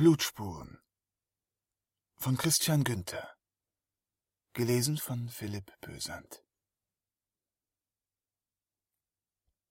[0.00, 0.80] Blutspuren.
[2.16, 3.36] Von Christian Günther.
[4.54, 6.42] Gelesen von Philipp Bösand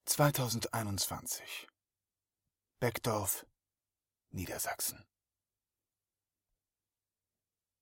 [0.06, 1.68] 2021
[2.80, 3.48] Beckdorf,
[4.30, 5.04] Niedersachsen.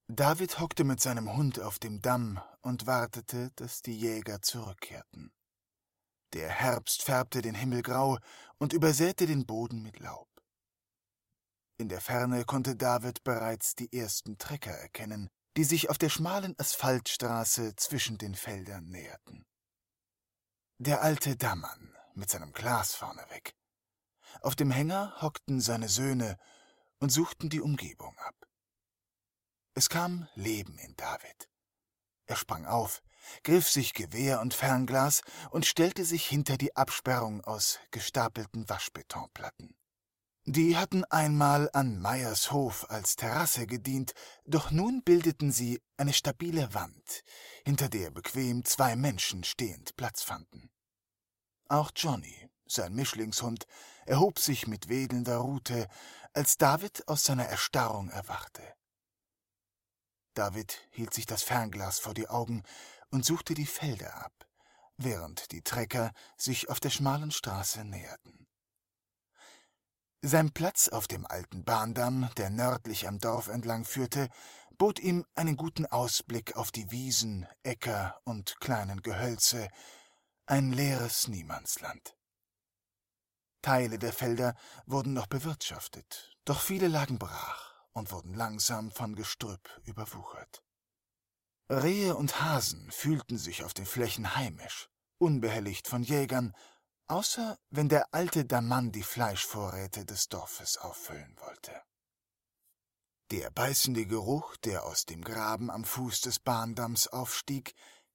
[0.08, 5.34] David hockte mit seinem Hund auf dem Damm und wartete, dass die Jäger zurückkehrten.
[6.32, 8.18] Der Herbst färbte den Himmel grau
[8.58, 10.37] und übersäte den Boden mit Laub.
[11.80, 16.56] In der Ferne konnte David bereits die ersten Trecker erkennen, die sich auf der schmalen
[16.58, 19.46] Asphaltstraße zwischen den Feldern näherten.
[20.80, 23.56] Der alte Dammann mit seinem Glas vorneweg.
[24.42, 26.38] Auf dem Hänger hockten seine Söhne
[27.00, 28.36] und suchten die Umgebung ab.
[29.76, 31.48] Es kam Leben in David.
[32.26, 33.04] Er sprang auf,
[33.44, 39.76] griff sich Gewehr und Fernglas und stellte sich hinter die Absperrung aus gestapelten Waschbetonplatten.
[40.50, 44.14] Die hatten einmal an Meyers Hof als Terrasse gedient,
[44.46, 47.26] doch nun bildeten sie eine stabile Wand,
[47.66, 50.70] hinter der bequem zwei Menschen stehend Platz fanden.
[51.68, 53.68] Auch Johnny, sein Mischlingshund,
[54.06, 55.90] erhob sich mit wedelnder Rute,
[56.32, 58.64] als David aus seiner Erstarrung erwachte.
[60.34, 62.64] David hielt sich das Fernglas vor die Augen
[63.12, 64.48] und suchte die Felder ab,
[64.96, 68.37] während die Trecker sich auf der schmalen Straße näherten.
[70.24, 74.30] Sein Platz auf dem alten Bahndamm, der nördlich am Dorf entlang führte,
[74.78, 79.70] bot ihm einen guten Ausblick auf die Wiesen, Äcker und kleinen Gehölze,
[80.48, 82.16] ein leeres Niemandsland.
[83.62, 89.82] Teile der Felder wurden noch bewirtschaftet, doch viele lagen brach und wurden langsam von Gestrüpp
[89.84, 90.64] überwuchert.
[91.70, 96.54] Rehe und Hasen fühlten sich auf den Flächen heimisch, unbehelligt von Jägern
[97.08, 101.82] außer wenn der alte Damann die Fleischvorräte des Dorfes auffüllen wollte.
[103.32, 107.74] Der beißende Geruch, der aus dem Graben am Fuß des Bahndamms aufstieg,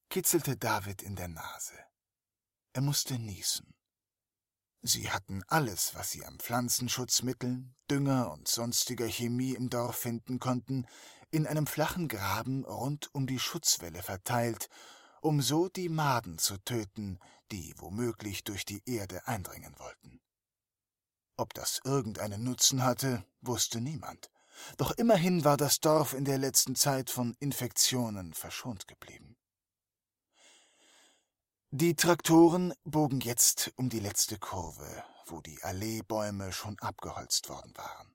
[0.09, 1.79] kitzelte David in der Nase.
[2.73, 3.75] Er musste niesen.
[4.81, 10.87] Sie hatten alles, was sie an Pflanzenschutzmitteln, Dünger und sonstiger Chemie im Dorf finden konnten,
[11.31, 14.69] in einem flachen Graben rund um die Schutzwelle verteilt
[15.23, 17.21] um so die Maden zu töten,
[17.53, 20.21] die womöglich durch die Erde eindringen wollten.
[21.37, 24.31] Ob das irgendeinen Nutzen hatte, wusste niemand.
[24.77, 29.37] Doch immerhin war das Dorf in der letzten Zeit von Infektionen verschont geblieben.
[31.71, 38.15] Die Traktoren bogen jetzt um die letzte Kurve, wo die Alleebäume schon abgeholzt worden waren.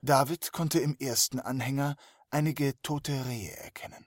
[0.00, 1.96] David konnte im ersten Anhänger
[2.30, 4.06] einige tote Rehe erkennen.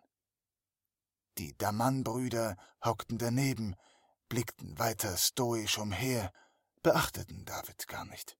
[1.37, 3.75] Die Damann-Brüder hockten daneben,
[4.31, 6.31] blickten weiter stoisch umher,
[6.81, 8.37] beachteten David gar nicht.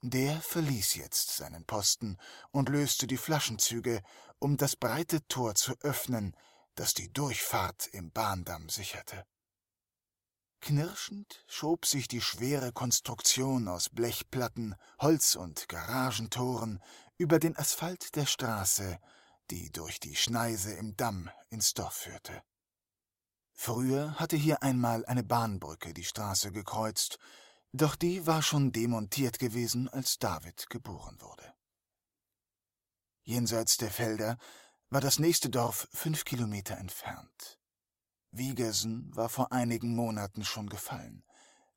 [0.00, 2.16] Der verließ jetzt seinen Posten
[2.52, 4.02] und löste die Flaschenzüge,
[4.38, 6.34] um das breite Tor zu öffnen,
[6.74, 9.26] das die Durchfahrt im Bahndamm sicherte.
[10.60, 16.82] Knirschend schob sich die schwere Konstruktion aus Blechplatten, Holz und Garagentoren
[17.18, 18.98] über den Asphalt der Straße
[19.50, 22.42] die durch die Schneise im Damm ins Dorf führte.
[23.54, 27.18] Früher hatte hier einmal eine Bahnbrücke die Straße gekreuzt,
[27.72, 31.54] doch die war schon demontiert gewesen, als David geboren wurde.
[33.22, 34.36] Jenseits der Felder
[34.90, 37.58] war das nächste Dorf fünf Kilometer entfernt.
[38.30, 41.24] Wiegersen war vor einigen Monaten schon gefallen,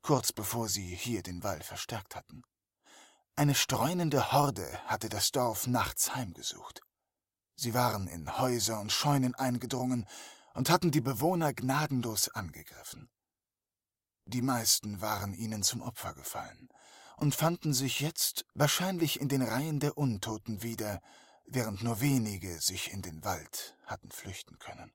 [0.01, 2.44] kurz bevor sie hier den Wall verstärkt hatten.
[3.35, 6.81] Eine streunende Horde hatte das Dorf nachts heimgesucht.
[7.55, 10.05] Sie waren in Häuser und Scheunen eingedrungen
[10.57, 13.12] und hatten die Bewohner gnadenlos angegriffen.
[14.25, 16.69] Die meisten waren ihnen zum Opfer gefallen
[17.16, 21.00] und fanden sich jetzt wahrscheinlich in den Reihen der Untoten wieder,
[21.45, 24.91] während nur wenige sich in den Wald hatten flüchten können.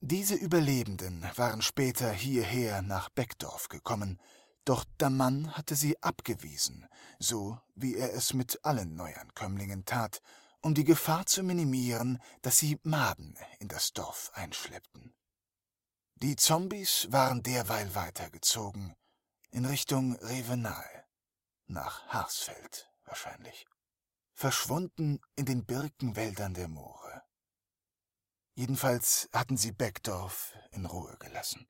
[0.00, 4.20] Diese Überlebenden waren später hierher nach Beckdorf gekommen,
[4.64, 6.88] doch der Mann hatte sie abgewiesen,
[7.20, 10.22] so wie er es mit allen Neuankömmlingen tat,
[10.64, 15.14] um die Gefahr zu minimieren, dass sie Maden in das Dorf einschleppten.
[16.14, 18.96] Die Zombies waren derweil weitergezogen,
[19.50, 21.06] in Richtung Revenal,
[21.66, 23.66] nach Harsfeld wahrscheinlich,
[24.32, 27.22] verschwunden in den Birkenwäldern der Moore.
[28.54, 31.68] Jedenfalls hatten sie Beckdorf in Ruhe gelassen.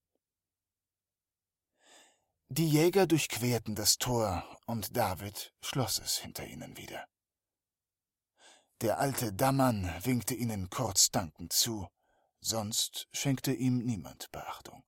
[2.48, 7.08] Die Jäger durchquerten das Tor und David schloss es hinter ihnen wieder.
[8.80, 11.88] Der alte Dammann winkte ihnen kurz dankend zu,
[12.40, 14.84] sonst schenkte ihm niemand Beachtung.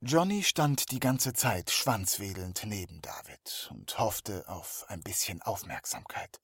[0.00, 6.40] Johnny stand die ganze Zeit schwanzwedelnd neben David und hoffte auf ein bisschen Aufmerksamkeit.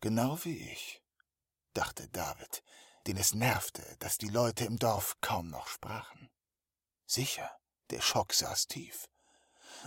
[0.00, 1.02] Genau wie ich,
[1.72, 2.64] dachte David,
[3.06, 6.28] den es nervte, dass die Leute im Dorf kaum noch sprachen.
[7.06, 7.50] Sicher,
[7.90, 9.08] der Schock saß tief.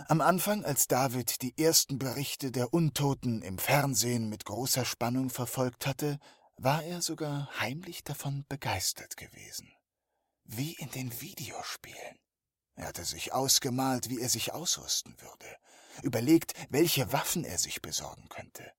[0.06, 5.86] Am Anfang, als David die ersten Berichte der Untoten im Fernsehen mit großer Spannung verfolgt
[5.86, 6.20] hatte,
[6.56, 9.72] war er sogar heimlich davon begeistert gewesen.
[10.44, 12.18] Wie in den Videospielen.
[12.76, 15.56] Er hatte sich ausgemalt, wie er sich ausrüsten würde,
[16.02, 18.72] überlegt, welche Waffen er sich besorgen könnte.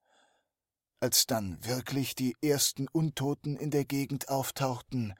[1.01, 5.16] Als dann wirklich die ersten Untoten in der Gegend auftauchten,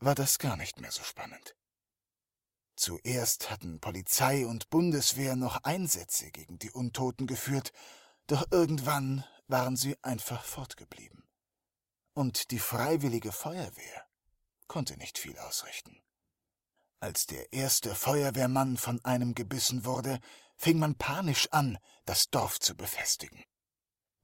[0.00, 1.54] war das gar nicht mehr so spannend.
[2.76, 7.72] Zuerst hatten Polizei und Bundeswehr noch Einsätze gegen die Untoten geführt,
[8.26, 11.24] doch irgendwann waren sie einfach fortgeblieben.
[12.14, 14.06] Und die freiwillige Feuerwehr
[14.66, 16.00] konnte nicht viel ausrichten.
[17.00, 20.20] Als der erste Feuerwehrmann von einem gebissen wurde,
[20.56, 23.44] fing man panisch an, das Dorf zu befestigen.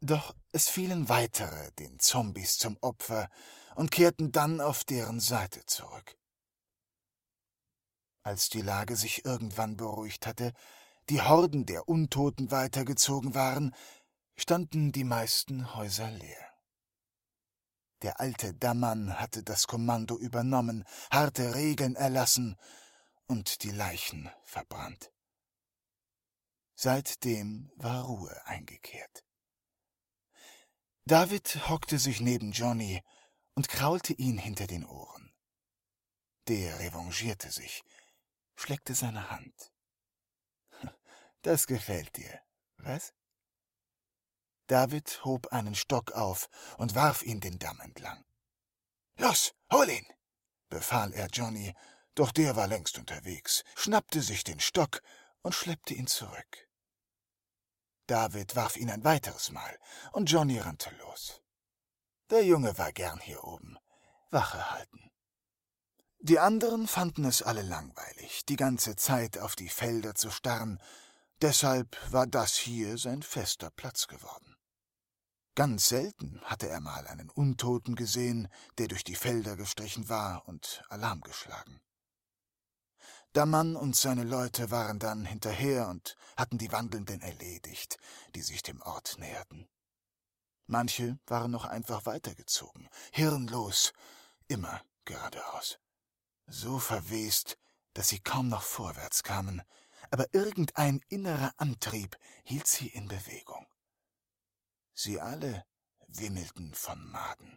[0.00, 3.28] Doch es fielen weitere den Zombies zum Opfer
[3.74, 6.16] und kehrten dann auf deren Seite zurück.
[8.30, 10.52] Als die Lage sich irgendwann beruhigt hatte,
[11.08, 13.74] die Horden der Untoten weitergezogen waren,
[14.36, 16.54] standen die meisten Häuser leer.
[18.02, 22.56] Der alte Dammann hatte das Kommando übernommen, harte Regeln erlassen
[23.26, 25.10] und die Leichen verbrannt.
[26.76, 29.24] Seitdem war Ruhe eingekehrt.
[31.04, 33.02] David hockte sich neben Johnny
[33.54, 35.32] und kraulte ihn hinter den Ohren.
[36.46, 37.82] Der revanchierte sich,
[38.60, 39.72] schleckte seine Hand.
[41.42, 42.40] Das gefällt dir,
[42.76, 43.14] was?
[44.66, 48.24] David hob einen Stock auf und warf ihn den Damm entlang.
[49.16, 50.06] Los, hol ihn!
[50.68, 51.74] befahl er Johnny,
[52.14, 55.02] doch der war längst unterwegs, schnappte sich den Stock
[55.42, 56.68] und schleppte ihn zurück.
[58.06, 59.78] David warf ihn ein weiteres Mal,
[60.12, 61.42] und Johnny rannte los.
[62.28, 63.78] Der Junge war gern hier oben.
[64.30, 65.09] Wache halten.
[66.22, 70.78] Die anderen fanden es alle langweilig, die ganze Zeit auf die Felder zu starren,
[71.40, 74.54] deshalb war das hier sein fester Platz geworden.
[75.54, 80.84] Ganz selten hatte er mal einen Untoten gesehen, der durch die Felder gestrichen war und
[80.90, 81.80] Alarm geschlagen.
[83.32, 87.96] Dammann und seine Leute waren dann hinterher und hatten die Wandelnden erledigt,
[88.34, 89.70] die sich dem Ort näherten.
[90.66, 93.94] Manche waren noch einfach weitergezogen, hirnlos,
[94.48, 95.78] immer geradeaus.
[96.52, 97.56] So verwest,
[97.94, 99.62] dass sie kaum noch vorwärts kamen,
[100.10, 103.66] aber irgendein innerer Antrieb hielt sie in Bewegung.
[104.92, 105.64] Sie alle
[106.08, 107.56] wimmelten von Maden.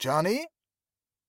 [0.00, 0.46] Johnny?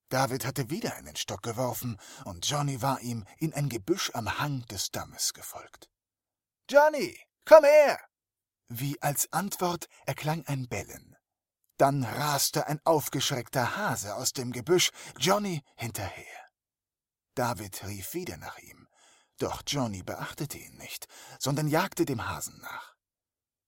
[0.10, 4.64] David hatte wieder einen Stock geworfen, und Johnny war ihm in ein Gebüsch am Hang
[4.68, 5.90] des Dammes gefolgt.
[6.70, 8.00] Johnny, komm her!
[8.68, 11.17] Wie als Antwort erklang ein Bellen.
[11.78, 16.50] Dann raste ein aufgeschreckter Hase aus dem Gebüsch, Johnny hinterher.
[17.36, 18.88] David rief wieder nach ihm,
[19.38, 21.08] doch Johnny beachtete ihn nicht,
[21.40, 22.96] sondern jagte dem Hasen nach.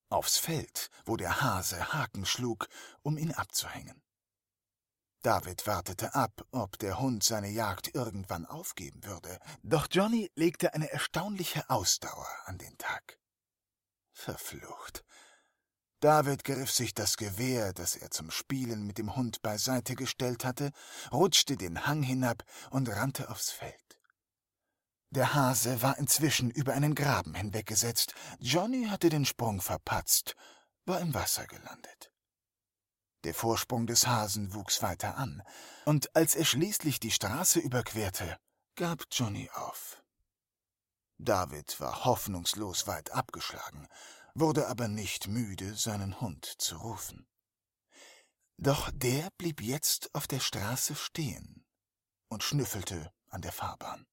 [0.09, 2.67] Aufs Feld, wo der Hase Haken schlug,
[3.03, 4.01] um ihn abzuhängen.
[5.21, 10.89] David wartete ab, ob der Hund seine Jagd irgendwann aufgeben würde, doch Johnny legte eine
[10.91, 13.19] erstaunliche Ausdauer an den Tag.
[14.13, 15.03] Verflucht.
[15.99, 20.71] David griff sich das Gewehr, das er zum Spielen mit dem Hund beiseite gestellt hatte,
[21.11, 23.99] rutschte den Hang hinab und rannte aufs Feld.
[25.11, 30.35] Der Hase war inzwischen über einen Graben hinweggesetzt, Johnny hatte den Sprung verpatzt,
[30.85, 32.11] war im Wasser gelandet.
[33.25, 35.43] Der Vorsprung des Hasen wuchs weiter an,
[35.85, 38.37] und als er schließlich die Straße überquerte,
[38.75, 40.01] gab Johnny auf.
[41.17, 43.89] David war hoffnungslos weit abgeschlagen,
[44.33, 47.27] wurde aber nicht müde, seinen Hund zu rufen.
[48.57, 51.65] Doch der blieb jetzt auf der Straße stehen
[52.27, 54.05] und schnüffelte an der Fahrbahn.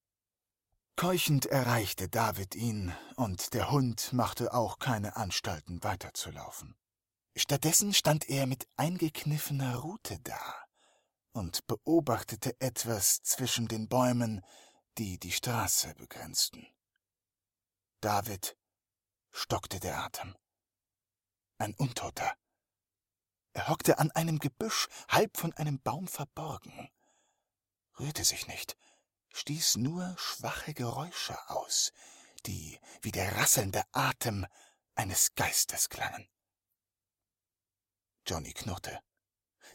[0.96, 6.74] Keuchend erreichte David ihn, und der Hund machte auch keine Anstalten weiterzulaufen.
[7.36, 10.54] Stattdessen stand er mit eingekniffener Rute da
[11.32, 14.42] und beobachtete etwas zwischen den Bäumen,
[14.96, 16.66] die die Straße begrenzten.
[18.00, 18.56] David
[19.36, 20.34] stockte der Atem.
[21.58, 22.34] Ein Untoter.
[23.52, 26.90] Er hockte an einem Gebüsch, halb von einem Baum verborgen,
[28.00, 28.76] rührte sich nicht,
[29.34, 31.92] stieß nur schwache Geräusche aus,
[32.46, 34.46] die wie der rasselnde Atem
[34.94, 36.26] eines Geistes klangen.
[38.26, 39.00] Johnny knurrte.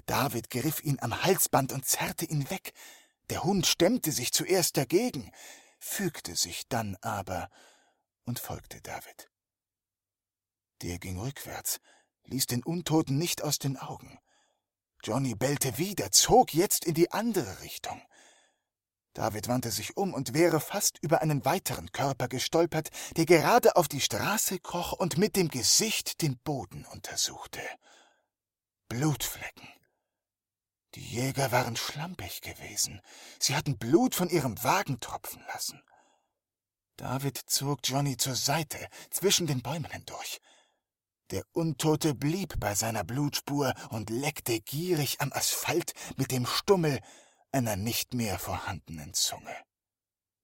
[0.07, 2.73] David griff ihn am Halsband und zerrte ihn weg.
[3.29, 5.31] Der Hund stemmte sich zuerst dagegen,
[5.79, 7.49] fügte sich dann aber
[8.25, 9.30] und folgte David.
[10.81, 11.79] Der ging rückwärts,
[12.25, 14.19] ließ den Untoten nicht aus den Augen.
[15.03, 18.01] Johnny bellte wieder, zog jetzt in die andere Richtung.
[19.13, 23.87] David wandte sich um und wäre fast über einen weiteren Körper gestolpert, der gerade auf
[23.87, 27.61] die Straße kroch und mit dem Gesicht den Boden untersuchte.
[28.87, 29.67] Blutflecken.
[30.95, 33.01] Die Jäger waren schlampig gewesen.
[33.39, 35.81] Sie hatten Blut von ihrem Wagen tropfen lassen.
[36.97, 40.39] David zog Johnny zur Seite, zwischen den Bäumen hindurch.
[41.31, 46.99] Der Untote blieb bei seiner Blutspur und leckte gierig am Asphalt mit dem Stummel
[47.53, 49.55] einer nicht mehr vorhandenen Zunge.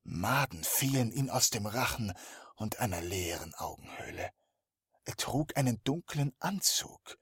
[0.04, 2.14] Maden fielen ihm aus dem Rachen
[2.56, 4.32] und einer leeren Augenhöhle.
[5.04, 7.20] Er trug einen dunklen Anzug,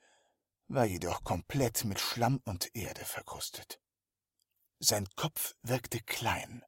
[0.68, 3.82] war jedoch komplett mit Schlamm und Erde verkrustet.
[4.78, 6.64] Sein Kopf wirkte klein,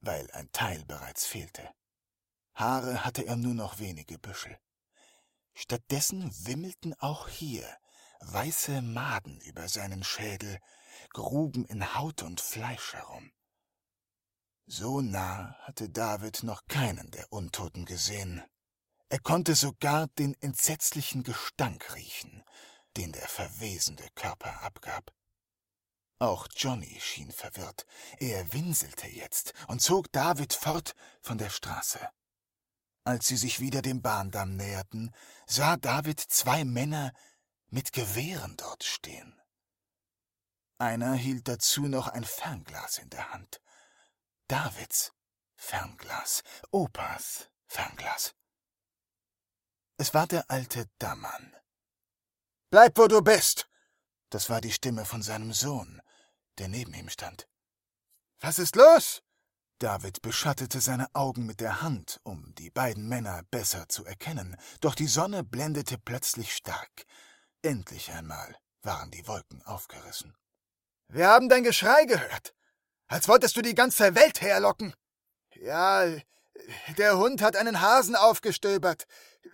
[0.00, 1.68] weil ein Teil bereits fehlte.
[2.54, 4.56] Haare hatte er nur noch wenige Büschel.
[5.60, 7.66] Stattdessen wimmelten auch hier
[8.20, 10.60] weiße Maden über seinen Schädel,
[11.12, 13.32] gruben in Haut und Fleisch herum.
[14.66, 18.40] So nah hatte David noch keinen der Untoten gesehen.
[19.08, 22.44] Er konnte sogar den entsetzlichen Gestank riechen,
[22.96, 25.12] den der verwesende Körper abgab.
[26.20, 27.84] Auch Johnny schien verwirrt.
[28.18, 31.98] Er winselte jetzt und zog David fort von der Straße.
[33.08, 35.14] Als sie sich wieder dem Bahndamm näherten,
[35.46, 37.14] sah David zwei Männer
[37.68, 39.40] mit Gewehren dort stehen.
[40.76, 43.62] Einer hielt dazu noch ein Fernglas in der Hand.
[44.46, 45.14] Davids
[45.54, 48.34] Fernglas, Opas Fernglas.
[49.96, 51.56] Es war der alte Dammann.
[52.68, 53.70] Bleib, wo du bist!
[54.28, 56.02] Das war die Stimme von seinem Sohn,
[56.58, 57.48] der neben ihm stand.
[58.40, 59.22] Was ist los?
[59.78, 64.96] David beschattete seine Augen mit der Hand, um die beiden Männer besser zu erkennen, doch
[64.96, 67.04] die Sonne blendete plötzlich stark.
[67.62, 70.36] Endlich einmal waren die Wolken aufgerissen.
[71.08, 72.54] Wir haben dein Geschrei gehört,
[73.06, 74.94] als wolltest du die ganze Welt herlocken.
[75.54, 76.04] Ja,
[76.96, 79.06] der Hund hat einen Hasen aufgestöbert.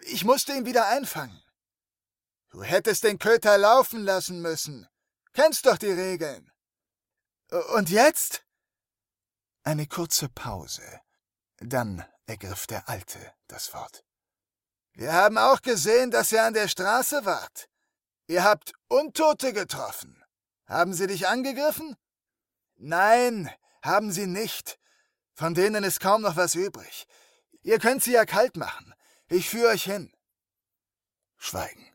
[0.07, 1.43] Ich musste ihn wieder einfangen.
[2.49, 4.89] Du hättest den Köter laufen lassen müssen.
[5.33, 6.51] Kennst doch die Regeln.
[7.75, 8.45] Und jetzt?
[9.67, 11.01] Eine kurze Pause.
[11.57, 14.05] Dann ergriff der Alte das Wort.
[14.93, 17.71] Wir haben auch gesehen, dass ihr an der Straße wart.
[18.27, 20.23] Ihr habt Untote getroffen.
[20.67, 21.97] Haben sie dich angegriffen?
[22.77, 23.51] Nein,
[23.83, 24.79] haben sie nicht.
[25.33, 27.07] Von denen ist kaum noch was übrig.
[27.63, 28.95] Ihr könnt sie ja kalt machen.
[29.29, 30.13] Ich führe euch hin.
[31.39, 31.91] Schweigen.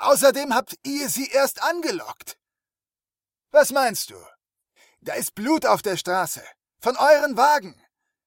[0.00, 2.38] Außerdem habt ihr sie erst angelockt.
[3.50, 4.16] Was meinst du?
[5.04, 6.42] Da ist Blut auf der Straße.
[6.80, 7.78] Von euren Wagen.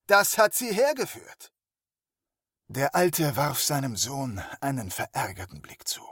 [0.05, 1.51] Das hat sie hergeführt.
[2.67, 6.07] Der Alte warf seinem Sohn einen verärgerten Blick zu.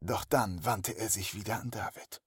[0.00, 2.20] Doch dann wandte er sich wieder an David.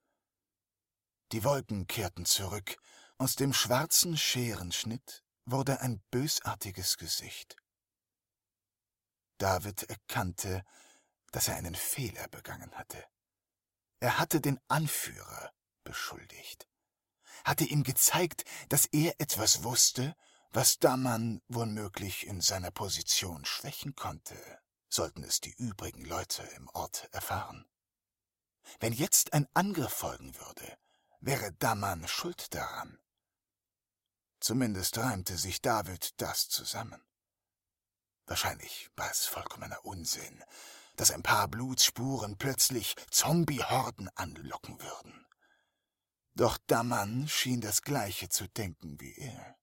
[1.34, 2.78] Die Wolken kehrten zurück,
[3.18, 7.58] aus dem schwarzen Scherenschnitt wurde ein bösartiges Gesicht.
[9.38, 10.64] David erkannte,
[11.32, 13.04] dass er einen Fehler begangen hatte.
[14.00, 15.52] Er hatte den Anführer
[15.84, 16.70] beschuldigt
[17.44, 20.16] hatte ihm gezeigt, dass er etwas wusste,
[20.52, 24.36] was Daman womöglich in seiner Position schwächen konnte,
[24.90, 27.66] sollten es die übrigen Leute im Ort erfahren.
[28.80, 30.78] Wenn jetzt ein Angriff folgen würde,
[31.20, 33.00] wäre Daman schuld daran.
[34.40, 37.02] Zumindest reimte sich David das zusammen.
[38.26, 40.44] Wahrscheinlich war es vollkommener Unsinn,
[40.96, 45.27] dass ein paar Blutspuren plötzlich Zombiehorden anlocken würden.
[46.38, 49.58] Doch Daman schien das Gleiche zu denken wie er.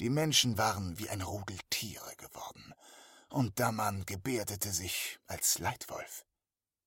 [0.00, 2.74] Die Menschen waren wie ein Rudel Tiere geworden,
[3.28, 6.26] und Daman gebärdete sich als Leitwolf.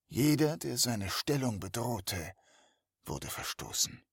[0.07, 2.35] Jeder, der seine Stellung bedrohte,
[3.05, 4.05] wurde verstoßen.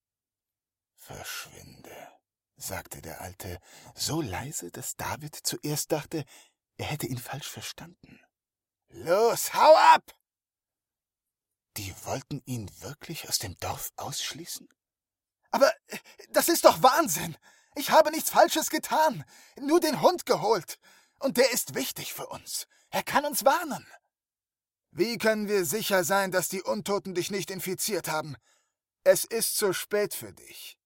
[0.94, 2.08] Verschwinde,
[2.54, 3.58] sagte der Alte,
[3.96, 6.24] so leise, dass David zuerst dachte,
[6.76, 8.20] er hätte ihn falsch verstanden.
[8.86, 10.16] Los, hau ab!
[11.76, 14.68] Die wollten ihn wirklich aus dem Dorf ausschließen?
[15.50, 15.98] Aber äh,
[16.30, 17.36] das ist doch Wahnsinn.
[17.74, 19.24] Ich habe nichts Falsches getan,
[19.60, 20.78] nur den Hund geholt.
[21.18, 22.66] Und der ist wichtig für uns.
[22.90, 23.86] Er kann uns warnen.
[24.90, 28.36] Wie können wir sicher sein, dass die Untoten dich nicht infiziert haben?
[29.04, 30.78] Es ist zu spät für dich.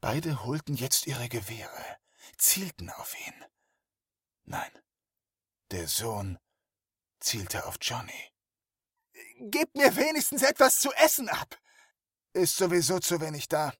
[0.00, 1.98] Beide holten jetzt ihre Gewehre,
[2.38, 3.44] zielten auf ihn.
[4.44, 4.72] Nein,
[5.70, 6.38] der Sohn
[7.20, 8.31] zielte auf Johnny.
[9.38, 11.58] Gebt mir wenigstens etwas zu essen ab.
[12.32, 13.72] Ist sowieso zu wenig da.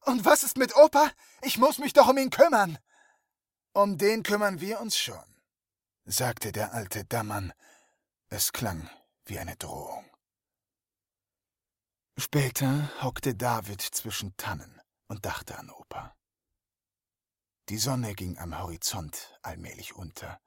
[0.00, 1.10] Und was ist mit Opa?
[1.42, 2.78] Ich muss mich doch um ihn kümmern.
[3.72, 5.24] Um den kümmern wir uns schon,
[6.04, 7.52] sagte der alte Dammann.
[8.28, 8.88] Es klang
[9.24, 10.04] wie eine Drohung.
[12.16, 16.14] Später hockte David zwischen Tannen und dachte an Opa.
[17.70, 20.38] Die Sonne ging am Horizont allmählich unter.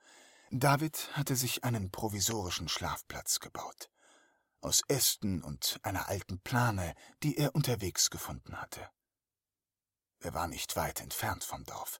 [0.51, 3.89] David hatte sich einen provisorischen Schlafplatz gebaut.
[4.61, 8.89] Aus Ästen und einer alten Plane, die er unterwegs gefunden hatte.
[10.19, 11.99] Er war nicht weit entfernt vom Dorf.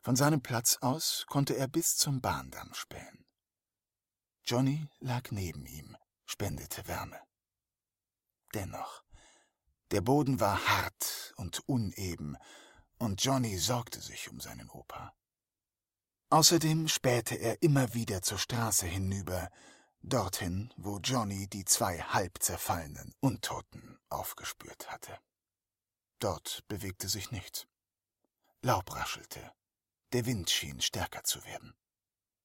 [0.00, 3.24] Von seinem Platz aus konnte er bis zum Bahndamm spähen.
[4.44, 7.20] Johnny lag neben ihm, spendete Wärme.
[8.52, 9.04] Dennoch,
[9.92, 12.36] der Boden war hart und uneben,
[12.98, 15.14] und Johnny sorgte sich um seinen Opa.
[16.30, 19.50] Außerdem spähte er immer wieder zur Straße hinüber,
[20.02, 25.18] dorthin, wo Johnny die zwei halb zerfallenen Untoten aufgespürt hatte.
[26.18, 27.66] Dort bewegte sich nichts.
[28.60, 29.52] Laub raschelte,
[30.12, 31.74] der Wind schien stärker zu werden.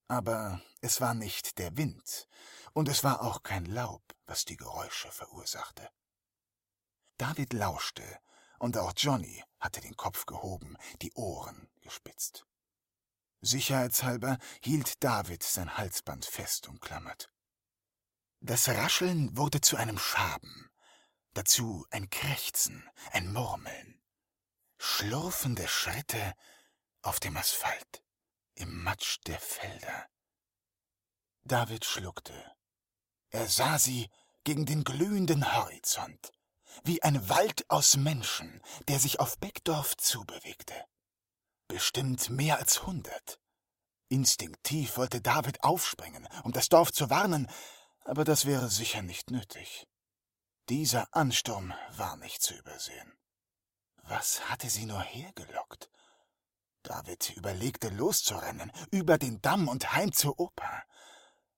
[0.08, 2.28] Aber es war nicht der Wind,
[2.74, 5.90] und es war auch kein Laub, was die Geräusche verursachte.
[7.18, 8.20] David lauschte,
[8.60, 12.46] und auch Johnny hatte den Kopf gehoben, die Ohren gespitzt.
[13.42, 17.32] Sicherheitshalber hielt David sein Halsband fest umklammert.
[18.48, 20.72] Das Rascheln wurde zu einem Schaben,
[21.34, 24.02] dazu ein Krächzen, ein Murmeln.
[24.78, 26.34] Schlurfende Schritte
[27.02, 28.02] auf dem Asphalt,
[28.56, 30.08] im Matsch der Felder.
[31.44, 32.56] David schluckte.
[33.32, 34.10] Er sah sie
[34.46, 36.32] gegen den glühenden Horizont,
[36.86, 40.86] wie ein Wald aus Menschen, der sich auf Beckdorf zubewegte.
[41.68, 43.42] Bestimmt mehr als hundert.
[44.08, 47.52] Instinktiv wollte David aufspringen, um das Dorf zu warnen,
[48.08, 49.86] aber das wäre sicher nicht nötig.
[50.70, 53.14] Dieser Ansturm war nicht zu übersehen.
[54.04, 55.90] Was hatte sie nur hergelockt?
[56.84, 60.84] David überlegte loszurennen, über den Damm und heim zur Oper.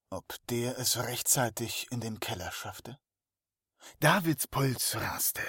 [0.09, 2.97] Ob der es rechtzeitig in den Keller schaffte?
[3.99, 5.43] Davids Puls raste.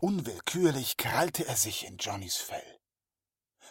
[0.00, 2.80] Unwillkürlich krallte er sich in Johnnys Fell.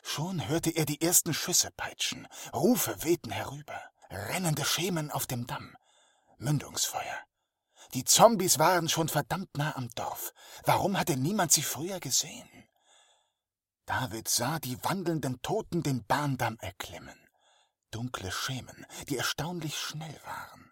[0.03, 5.75] Schon hörte er die ersten Schüsse peitschen, Rufe wehten herüber, rennende Schemen auf dem Damm.
[6.41, 7.19] Mündungsfeuer.
[7.93, 10.33] Die Zombies waren schon verdammt nah am Dorf.
[10.63, 12.49] Warum hatte niemand sie früher gesehen?
[13.85, 17.19] David sah die wandelnden Toten den Bahndamm erklimmen.
[17.91, 20.71] Dunkle Schemen, die erstaunlich schnell waren.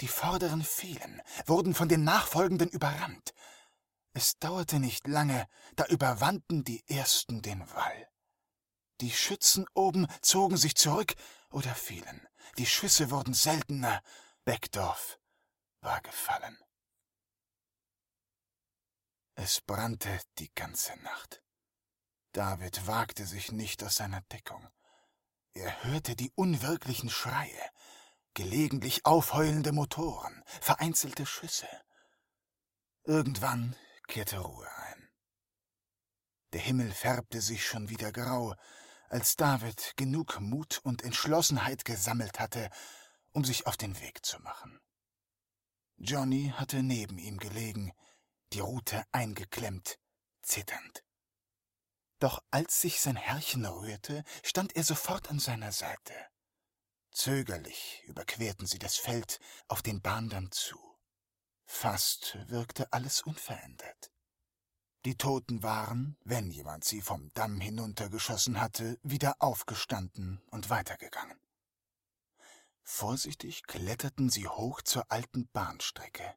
[0.00, 3.32] Die vorderen fielen, wurden von den nachfolgenden überrannt.
[4.12, 8.08] Es dauerte nicht lange, da überwanden die ersten den Wall.
[9.00, 11.14] Die Schützen oben zogen sich zurück
[11.50, 12.26] oder fielen.
[12.58, 14.00] Die Schüsse wurden seltener,
[14.46, 15.18] Beckdorf
[15.80, 16.58] war gefallen.
[19.36, 21.42] Es brannte die ganze Nacht.
[22.32, 24.68] David wagte sich nicht aus seiner Deckung.
[25.54, 27.70] Er hörte die unwirklichen Schreie,
[28.34, 31.68] gelegentlich aufheulende Motoren, vereinzelte Schüsse.
[33.04, 33.74] Irgendwann
[34.08, 35.08] kehrte Ruhe ein.
[36.52, 38.54] Der Himmel färbte sich schon wieder grau,
[39.08, 42.68] als David genug Mut und Entschlossenheit gesammelt hatte,
[43.34, 44.80] um sich auf den Weg zu machen.
[45.96, 47.92] Johnny hatte neben ihm gelegen,
[48.52, 49.98] die Rute eingeklemmt,
[50.42, 51.04] zitternd.
[52.20, 56.14] Doch als sich sein Herrchen rührte, stand er sofort an seiner Seite.
[57.10, 60.78] Zögerlich überquerten sie das Feld auf den Bahndamm zu.
[61.66, 64.10] Fast wirkte alles unverändert.
[65.04, 71.43] Die Toten waren, wenn jemand sie vom Damm hinuntergeschossen hatte, wieder aufgestanden und weitergegangen.
[72.84, 76.36] Vorsichtig kletterten sie hoch zur alten Bahnstrecke,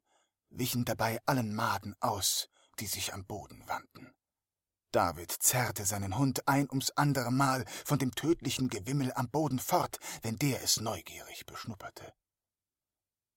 [0.50, 4.16] wichen dabei allen Maden aus, die sich am Boden wandten.
[4.92, 10.00] David zerrte seinen Hund ein ums andere Mal von dem tödlichen Gewimmel am Boden fort,
[10.22, 12.14] wenn der es neugierig beschnupperte.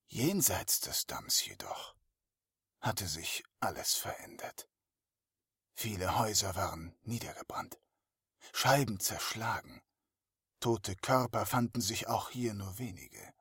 [0.07, 1.97] Jenseits des Damms jedoch
[2.81, 4.69] hatte sich alles verändert.
[5.75, 7.81] Viele Häuser waren niedergebrannt,
[8.53, 9.83] Scheiben zerschlagen,
[10.61, 13.33] Tote Körper fanden sich auch hier nur wenige.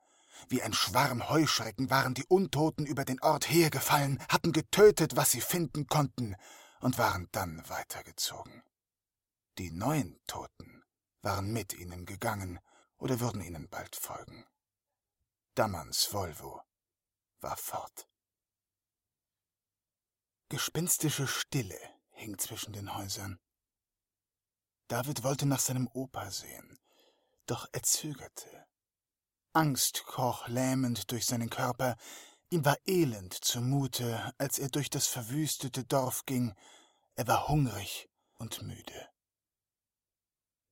[0.47, 5.41] Wie ein Schwarm Heuschrecken waren die Untoten über den Ort hergefallen, hatten getötet, was sie
[5.41, 6.35] finden konnten,
[6.79, 8.63] und waren dann weitergezogen.
[9.57, 10.83] Die neuen Toten
[11.21, 12.59] waren mit ihnen gegangen
[12.97, 14.45] oder würden ihnen bald folgen.
[15.55, 16.61] Dammerns Volvo
[17.41, 18.07] war fort.
[20.47, 21.79] Gespinstische Stille
[22.11, 23.39] hing zwischen den Häusern.
[24.87, 26.79] David wollte nach seinem Opa sehen,
[27.49, 28.65] doch er zögerte.
[29.53, 31.95] Angst kroch lähmend durch seinen Körper,
[32.51, 36.55] Ihm war elend zumute, als er durch das verwüstete Dorf ging.
[37.15, 39.09] Er war hungrig und müde.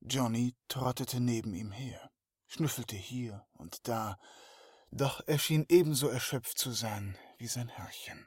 [0.00, 2.10] Johnny trottete neben ihm her,
[2.48, 4.18] schnüffelte hier und da,
[4.90, 8.26] doch er schien ebenso erschöpft zu sein wie sein Herrchen.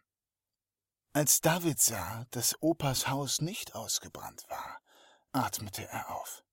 [1.12, 4.80] Als David sah, dass Opas Haus nicht ausgebrannt war,
[5.34, 6.44] atmete er auf.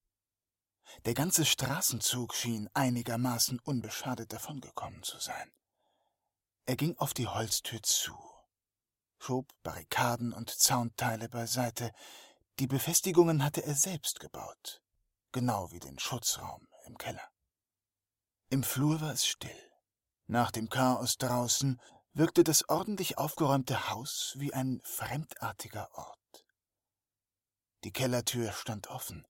[1.04, 5.52] Der ganze Straßenzug schien einigermaßen unbeschadet davongekommen zu sein.
[6.66, 8.14] Er ging auf die Holztür zu,
[9.18, 11.92] schob Barrikaden und Zaunteile beiseite.
[12.58, 14.82] Die Befestigungen hatte er selbst gebaut,
[15.32, 17.28] genau wie den Schutzraum im Keller.
[18.50, 19.70] Im Flur war es still.
[20.26, 21.80] Nach dem Chaos draußen
[22.12, 26.44] wirkte das ordentlich aufgeräumte Haus wie ein fremdartiger Ort.
[27.84, 29.26] Die Kellertür stand offen.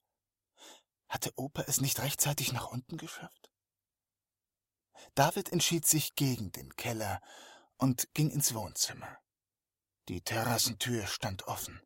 [1.08, 3.50] Hatte Opa es nicht rechtzeitig nach unten geschafft?
[5.14, 7.20] David entschied sich gegen den Keller
[7.76, 9.18] und ging ins Wohnzimmer.
[10.08, 11.80] Die Terrassentür stand offen.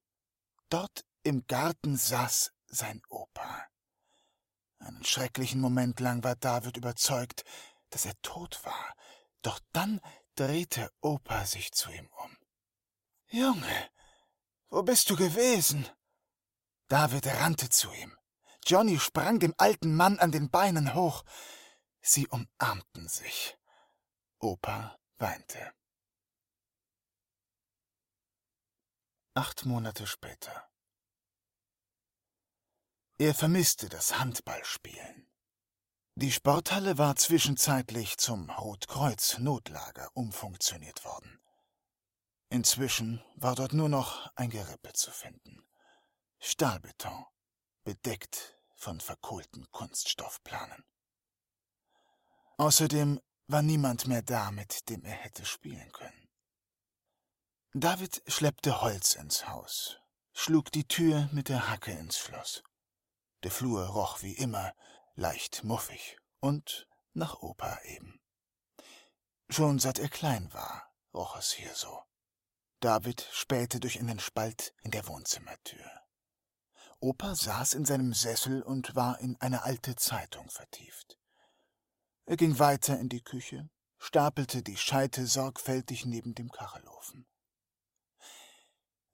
[0.68, 3.66] Dort im Garten saß sein Opa.
[4.78, 7.44] Einen schrecklichen Moment lang war David überzeugt,
[7.90, 8.94] dass er tot war,
[9.42, 10.00] doch dann
[10.34, 12.36] drehte Opa sich zu ihm um.
[13.26, 13.90] Junge,
[14.70, 15.88] wo bist du gewesen?
[16.88, 18.16] David rannte zu ihm.
[18.64, 21.24] Johnny sprang dem alten Mann an den Beinen hoch.
[22.00, 23.56] Sie umarmten sich.
[24.38, 25.72] Opa weinte.
[29.34, 30.68] Acht Monate später.
[33.18, 35.28] Er vermisste das Handballspielen.
[36.16, 41.40] Die Sporthalle war zwischenzeitlich zum Rotkreuz-Notlager umfunktioniert worden.
[42.50, 45.66] Inzwischen war dort nur noch ein Gerippe zu finden.
[46.38, 47.24] Stahlbeton,
[47.84, 50.84] bedeckt von verkohlten Kunststoffplanen.
[52.56, 56.28] Außerdem war niemand mehr da, mit dem er hätte spielen können.
[57.74, 59.98] David schleppte Holz ins Haus,
[60.32, 62.62] schlug die Tür mit der Hacke ins Schloss.
[63.42, 64.74] Der Flur roch wie immer,
[65.14, 68.20] leicht muffig und nach Opa eben.
[69.48, 72.02] Schon seit er klein war, roch es hier so.
[72.80, 76.01] David spähte durch einen Spalt in der Wohnzimmertür.
[77.02, 81.18] Opa saß in seinem Sessel und war in eine alte Zeitung vertieft.
[82.26, 87.26] Er ging weiter in die Küche, stapelte die Scheite sorgfältig neben dem Kachelofen.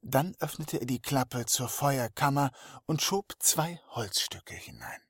[0.01, 2.51] Dann öffnete er die Klappe zur Feuerkammer
[2.85, 5.01] und schob zwei Holzstücke hinein.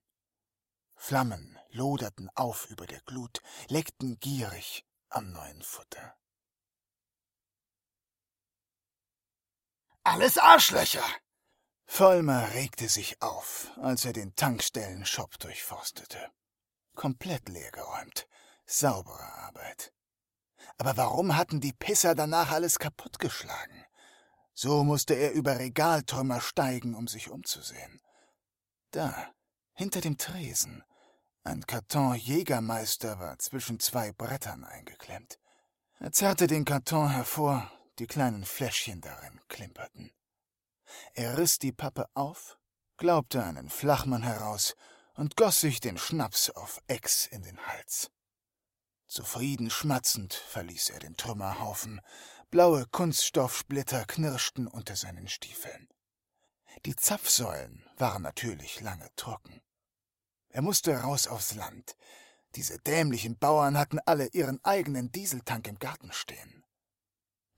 [0.96, 6.16] Flammen loderten auf über der Glut, leckten gierig am neuen Futter.
[10.04, 11.04] Alles Arschlöcher!
[11.92, 16.32] Vollmer regte sich auf, als er den Tankstellenshop durchforstete
[17.00, 18.28] komplett leergeräumt.
[18.66, 19.94] Saubere Arbeit.
[20.78, 23.86] Aber warum hatten die Pisser danach alles kaputtgeschlagen?
[24.54, 28.02] So musste er über Regaltrümmer steigen, um sich umzusehen.
[28.92, 29.34] Da,
[29.74, 30.84] hinter dem Tresen,
[31.46, 35.40] ein Karton Jägermeister war zwischen zwei Brettern eingeklemmt.
[36.00, 40.12] Er zerrte den Karton hervor, die kleinen Fläschchen darin klimperten.
[41.14, 42.58] Er riss die Pappe auf,
[42.98, 44.76] glaubte einen Flachmann heraus
[45.16, 48.12] und goss sich den Schnaps auf Ex in den Hals.
[49.08, 52.00] Zufrieden schmatzend verließ er den Trümmerhaufen.
[52.52, 55.90] Blaue Kunststoffsplitter knirschten unter seinen Stiefeln.
[56.86, 59.62] Die Zapfsäulen waren natürlich lange trocken.
[60.50, 61.96] Er musste raus aufs Land.
[62.56, 66.64] Diese dämlichen Bauern hatten alle ihren eigenen Dieseltank im Garten stehen.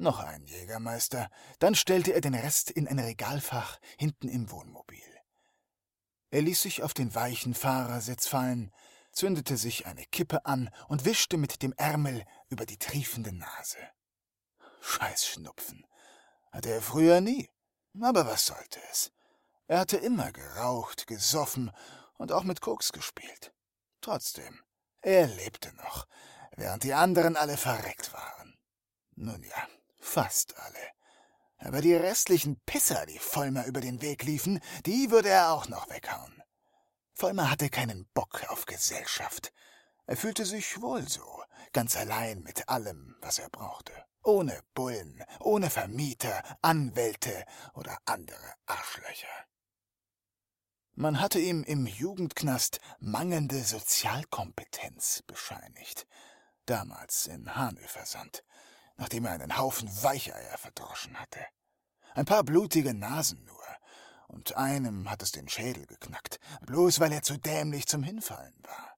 [0.02, 4.98] Noch ein Jägermeister, dann stellte er den Rest in ein Regalfach hinten im Wohnmobil.
[6.32, 8.74] Er ließ sich auf den weichen Fahrersitz fallen,
[9.12, 13.78] zündete sich eine Kippe an und wischte mit dem Ärmel über die triefende Nase.
[14.82, 15.86] Scheißschnupfen.
[16.52, 17.52] Hatte er früher nie.
[18.02, 19.12] Aber was sollte es?
[19.68, 21.70] Er hatte immer geraucht, gesoffen
[22.18, 23.54] und auch mit Koks gespielt.
[24.02, 24.64] Trotzdem,
[25.02, 26.08] er lebte noch,
[26.56, 28.58] während die anderen alle verreckt waren.
[29.16, 29.68] Nun ja,
[30.02, 30.92] fast alle.
[31.58, 35.90] Aber die restlichen Pisser, die Vollmer über den Weg liefen, die würde er auch noch
[35.90, 36.42] weghauen.
[37.14, 39.54] Vollmer hatte keinen Bock auf Gesellschaft.
[40.08, 43.94] Er fühlte sich wohl so, ganz allein mit allem, was er brauchte.
[44.24, 49.28] Ohne Bullen, ohne Vermieter, Anwälte oder andere Arschlöcher.
[50.94, 56.06] Man hatte ihm im Jugendknast mangelnde Sozialkompetenz bescheinigt.
[56.66, 58.44] Damals in Hanöversand
[59.02, 61.40] nachdem er einen Haufen Weicheier verdroschen hatte.
[62.14, 63.58] Ein paar blutige Nasen nur,
[64.28, 68.96] und einem hat es den Schädel geknackt, bloß weil er zu dämlich zum Hinfallen war.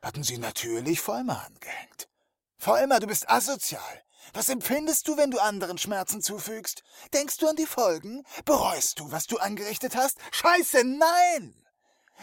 [0.00, 2.08] Hatten sie natürlich Vollmer angehängt.
[2.56, 4.02] Vollmer, du bist asozial.
[4.32, 6.82] Was empfindest du, wenn du anderen Schmerzen zufügst?
[7.12, 8.24] Denkst du an die Folgen?
[8.46, 10.18] Bereust du, was du angerichtet hast?
[10.32, 11.54] Scheiße, nein!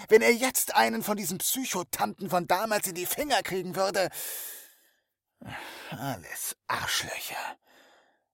[0.10, 4.10] Wenn er jetzt einen von diesen Psychotanten von damals in die Finger kriegen würde.
[5.92, 7.58] Alles Arschlöcher,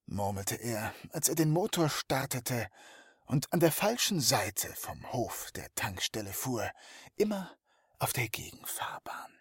[0.05, 2.69] murmelte er, als er den Motor startete
[3.25, 6.69] und an der falschen Seite vom Hof der Tankstelle fuhr,
[7.15, 7.55] immer
[7.99, 9.37] auf der Gegenfahrbahn.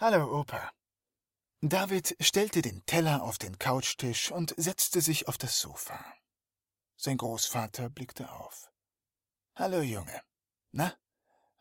[0.00, 0.72] Hallo, Opa.
[1.60, 6.04] David stellte den Teller auf den Couchtisch und setzte sich auf das Sofa.
[6.96, 8.70] Sein Großvater blickte auf.
[9.54, 10.22] Hallo, Junge.
[10.72, 10.94] Na,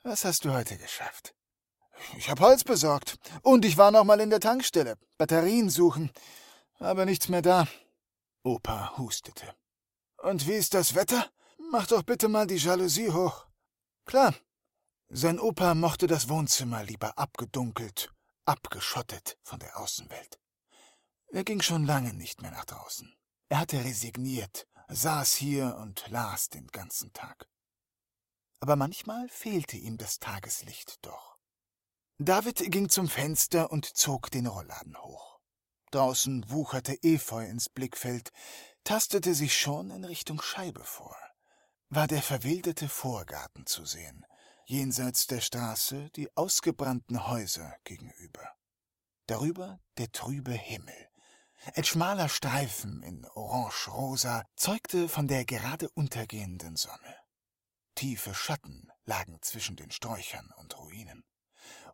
[0.03, 1.35] was hast du heute geschafft?
[2.17, 3.17] Ich hab Holz besorgt.
[3.41, 4.97] Und ich war noch mal in der Tankstelle.
[5.17, 6.11] Batterien suchen.
[6.79, 7.67] Aber nichts mehr da.
[8.43, 9.55] Opa hustete.
[10.17, 11.29] Und wie ist das Wetter?
[11.71, 13.47] Mach doch bitte mal die Jalousie hoch.
[14.05, 14.35] Klar.
[15.09, 18.11] Sein Opa mochte das Wohnzimmer lieber abgedunkelt,
[18.45, 20.39] abgeschottet von der Außenwelt.
[21.27, 23.13] Er ging schon lange nicht mehr nach draußen.
[23.49, 27.47] Er hatte resigniert, saß hier und las den ganzen Tag.
[28.59, 31.32] Aber manchmal fehlte ihm das Tageslicht doch.
[32.19, 35.39] David ging zum Fenster und zog den Rollladen hoch.
[35.91, 38.31] Draußen wucherte Efeu ins Blickfeld,
[38.83, 41.17] tastete sich schon in Richtung Scheibe vor.
[41.89, 44.25] War der verwilderte Vorgarten zu sehen,
[44.65, 48.55] jenseits der Straße die ausgebrannten Häuser gegenüber.
[49.25, 51.09] Darüber der trübe Himmel.
[51.75, 57.15] Ein schmaler Streifen in orange-rosa zeugte von der gerade untergehenden Sonne.
[57.95, 61.23] Tiefe Schatten lagen zwischen den Sträuchern und Ruinen.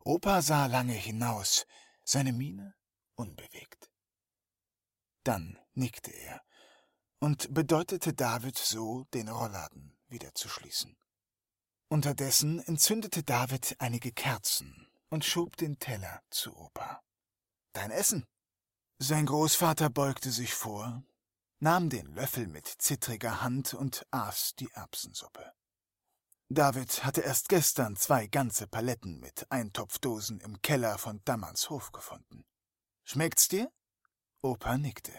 [0.04, 1.66] Opa sah lange hinaus,
[2.04, 2.74] seine Miene
[3.14, 3.90] unbewegt.
[5.24, 6.42] Dann nickte er
[7.18, 10.96] und bedeutete David so, den Rollladen wieder zu schließen.
[11.88, 17.02] Unterdessen entzündete David einige Kerzen und schob den Teller zu Opa.
[17.72, 18.26] Dein Essen.
[18.98, 21.02] Sein Großvater beugte sich vor,
[21.58, 25.52] nahm den Löffel mit zittriger Hand und aß die Erbsensuppe.
[26.52, 32.44] David hatte erst gestern zwei ganze Paletten mit Eintopfdosen im Keller von Dammerns Hof gefunden.
[33.04, 33.70] Schmeckt's dir?
[34.42, 35.12] Opa nickte.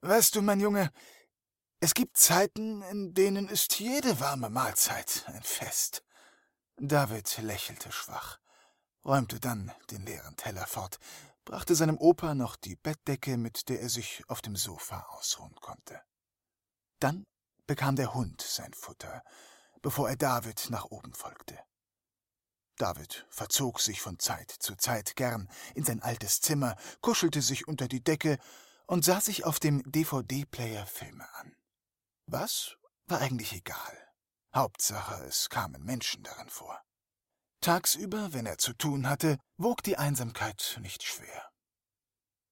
[0.00, 0.90] Weißt du, mein Junge,
[1.80, 6.02] es gibt Zeiten, in denen ist jede warme Mahlzeit ein Fest.
[6.76, 8.38] David lächelte schwach,
[9.04, 10.98] räumte dann den leeren Teller fort,
[11.44, 16.00] brachte seinem Opa noch die Bettdecke, mit der er sich auf dem Sofa ausruhen konnte.
[17.00, 17.26] Dann
[17.66, 19.22] bekam der Hund sein Futter,
[19.84, 21.58] bevor er David nach oben folgte.
[22.78, 27.86] David verzog sich von Zeit zu Zeit gern in sein altes Zimmer, kuschelte sich unter
[27.86, 28.38] die Decke
[28.86, 31.54] und sah sich auf dem DVD-Player Filme an.
[32.26, 33.98] Was war eigentlich egal.
[34.54, 36.82] Hauptsache, es kamen Menschen darin vor.
[37.60, 41.50] Tagsüber, wenn er zu tun hatte, wog die Einsamkeit nicht schwer.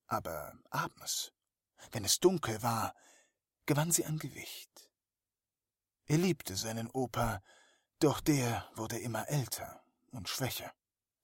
[0.06, 1.32] Aber abends,
[1.92, 2.94] wenn es dunkel war,
[3.64, 4.71] gewann sie an Gewicht.
[6.12, 7.42] Er liebte seinen Opa,
[7.98, 10.70] doch der wurde immer älter und schwächer.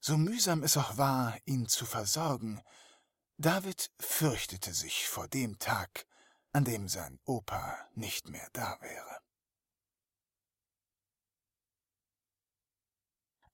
[0.01, 2.63] So mühsam es auch war, ihn zu versorgen,
[3.37, 6.07] David fürchtete sich vor dem Tag,
[6.53, 9.21] an dem sein Opa nicht mehr da wäre.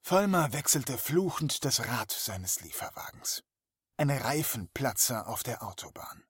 [0.02, 3.42] Vollmer wechselte fluchend das Rad seines Lieferwagens.
[3.96, 6.22] Ein Reifenplatzer auf der Autobahn.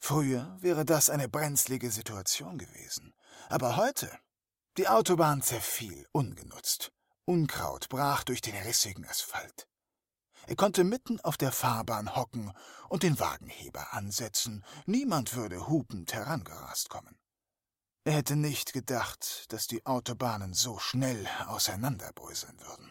[0.00, 3.14] Früher wäre das eine brenzlige Situation gewesen.
[3.48, 4.20] Aber heute
[4.80, 6.90] die Autobahn zerfiel, ungenutzt.
[7.26, 9.68] Unkraut brach durch den rissigen Asphalt.
[10.46, 12.50] Er konnte mitten auf der Fahrbahn hocken
[12.88, 14.64] und den Wagenheber ansetzen.
[14.86, 17.18] Niemand würde hupend herangerast kommen.
[18.04, 22.90] Er hätte nicht gedacht, dass die Autobahnen so schnell auseinanderbröseln würden.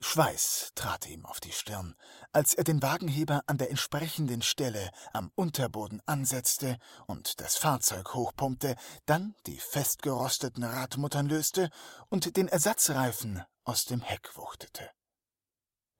[0.00, 1.96] Schweiß trat ihm auf die Stirn,
[2.32, 8.76] als er den Wagenheber an der entsprechenden Stelle am Unterboden ansetzte und das Fahrzeug hochpumpte,
[9.06, 11.70] dann die festgerosteten Radmuttern löste
[12.10, 14.90] und den Ersatzreifen aus dem Heck wuchtete.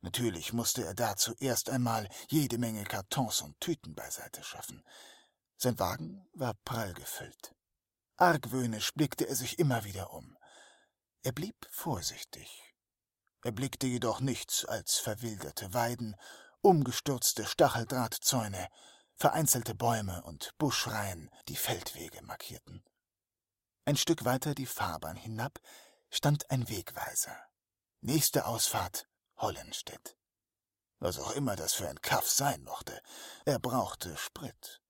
[0.01, 4.85] Natürlich musste er dazu erst einmal jede Menge Kartons und Tüten beiseite schaffen.
[5.57, 7.55] Sein Wagen war prall gefüllt.
[8.17, 10.37] Argwöhnisch blickte er sich immer wieder um.
[11.23, 12.74] Er blieb vorsichtig
[13.45, 16.17] er blickte jedoch nichts als verwilderte Weiden,
[16.63, 18.69] umgestürzte Stacheldrahtzäune,
[19.17, 22.83] vereinzelte Bäume und Buschreihen, die Feldwege markierten.
[23.85, 25.61] Ein Stück weiter die Fahrbahn hinab
[26.11, 27.37] stand ein Wegweiser.
[28.01, 30.17] Nächste Ausfahrt Hollenstedt.
[30.99, 32.99] Was auch immer das für ein Kaff sein mochte,
[33.45, 34.81] er brauchte Sprit.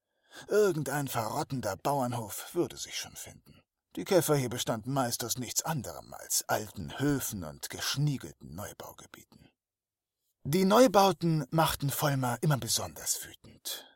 [0.46, 3.63] Irgendein verrottender Bauernhof würde sich schon finden.
[3.96, 9.48] Die Käfer hier bestanden meist aus nichts anderem als alten Höfen und geschniegelten Neubaugebieten.
[10.42, 13.86] Die Neubauten machten Vollmer immer besonders wütend.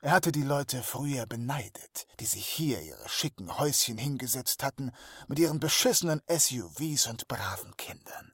[0.00, 4.92] Er hatte die Leute früher beneidet, die sich hier ihre schicken Häuschen hingesetzt hatten,
[5.28, 8.32] mit ihren beschissenen SUVs und braven Kindern.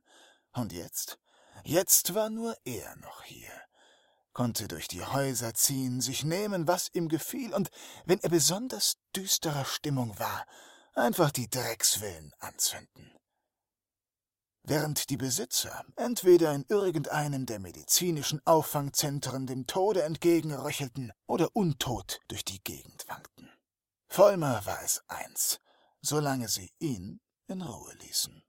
[0.53, 1.19] Und jetzt?
[1.63, 3.53] Jetzt war nur er noch hier,
[4.33, 7.71] konnte durch die Häuser ziehen, sich nehmen, was ihm gefiel, und
[8.05, 10.45] wenn er besonders düsterer Stimmung war,
[10.95, 13.15] einfach die Dreckswillen anzünden
[14.65, 22.45] während die Besitzer entweder in irgendeinem der medizinischen Auffangzentren dem Tode entgegenröchelten oder untot durch
[22.45, 23.51] die Gegend wankten.
[24.09, 25.61] Vollmer war es eins,
[26.01, 28.43] solange sie ihn in Ruhe ließen.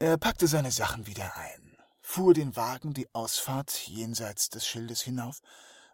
[0.00, 5.40] Er packte seine Sachen wieder ein, fuhr den Wagen die Ausfahrt jenseits des Schildes hinauf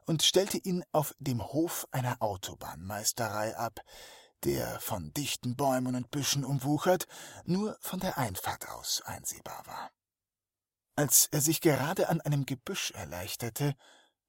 [0.06, 3.80] und stellte ihn auf dem Hof einer Autobahnmeisterei ab,
[4.44, 7.06] der von dichten Bäumen und Büschen umwuchert,
[7.44, 9.90] nur von der Einfahrt aus einsehbar war.
[10.96, 13.74] Als er sich gerade an einem Gebüsch erleichterte,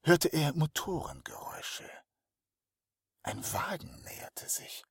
[0.04, 1.90] hörte er Motorengeräusche.
[3.22, 4.84] Ein Wagen näherte sich.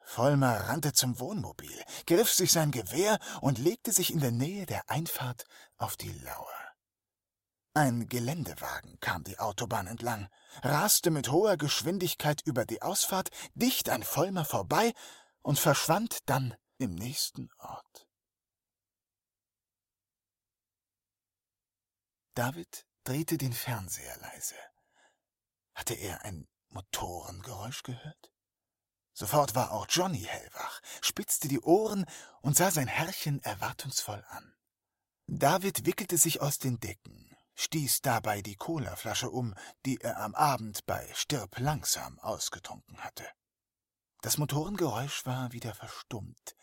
[0.00, 4.88] Vollmer rannte zum Wohnmobil, griff sich sein Gewehr und legte sich in der Nähe der
[4.88, 5.44] Einfahrt
[5.76, 6.57] auf die Lauer.
[7.78, 10.28] Ein Geländewagen kam die Autobahn entlang,
[10.64, 14.92] raste mit hoher Geschwindigkeit über die Ausfahrt dicht an Vollmer vorbei
[15.42, 18.08] und verschwand dann im nächsten Ort.
[22.34, 24.56] David drehte den Fernseher leise.
[25.76, 28.32] Hatte er ein Motorengeräusch gehört?
[29.12, 32.06] Sofort war auch Johnny hellwach, spitzte die Ohren
[32.40, 34.52] und sah sein Herrchen erwartungsvoll an.
[35.28, 37.27] David wickelte sich aus den Decken,
[37.58, 43.26] stieß dabei die Colaflasche um, die er am Abend bei Stirb langsam ausgetrunken hatte.
[44.20, 46.54] Das Motorengeräusch war wieder verstummt.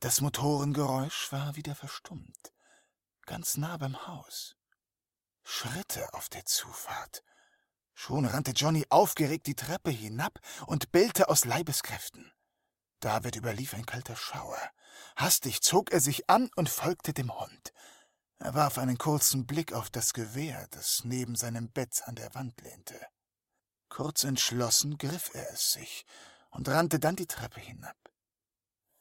[0.00, 2.52] Das Motorengeräusch war wieder verstummt.
[3.24, 4.56] Ganz nah beim Haus.
[5.42, 7.24] Schritte auf der Zufahrt.
[7.94, 12.32] Schon rannte Johnny aufgeregt die Treppe hinab und bellte aus Leibeskräften.
[13.00, 14.60] David überlief ein kalter Schauer.
[15.16, 17.72] Hastig zog er sich an und folgte dem Hund.
[18.44, 22.60] Er warf einen kurzen Blick auf das Gewehr, das neben seinem Bett an der Wand
[22.60, 23.00] lehnte.
[23.88, 26.04] Kurz entschlossen griff er es sich
[26.50, 27.96] und rannte dann die Treppe hinab.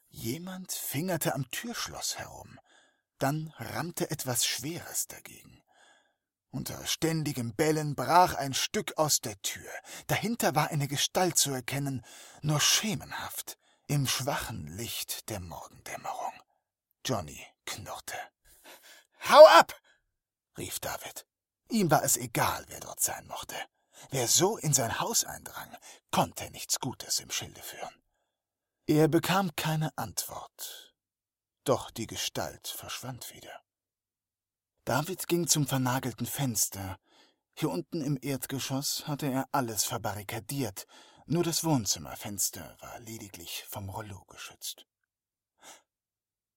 [0.08, 2.58] Jemand fingerte am Türschloss herum,
[3.20, 5.62] dann rammte etwas Schweres dagegen.
[6.50, 9.70] Unter ständigem Bellen brach ein Stück aus der Tür.
[10.08, 12.06] Dahinter war eine Gestalt zu erkennen,
[12.42, 16.32] nur schemenhaft, im schwachen Licht der Morgendämmerung.
[17.04, 18.16] Johnny knurrte.
[19.30, 19.74] Hau ab!
[20.58, 21.26] rief David.
[21.70, 23.56] Ihm war es egal, wer dort sein mochte.
[24.12, 25.76] Wer so in sein Haus eindrang,
[26.12, 28.04] konnte nichts Gutes im Schilde führen.
[28.86, 30.94] Er bekam keine Antwort,
[31.64, 33.64] doch die Gestalt verschwand wieder.
[34.84, 37.00] David ging zum vernagelten Fenster.
[37.54, 40.86] Hier unten im Erdgeschoss hatte er alles verbarrikadiert,
[41.26, 44.86] nur das Wohnzimmerfenster war lediglich vom Rollo geschützt.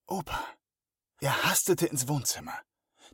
[0.07, 0.45] Opa,
[1.21, 2.59] er hastete ins Wohnzimmer.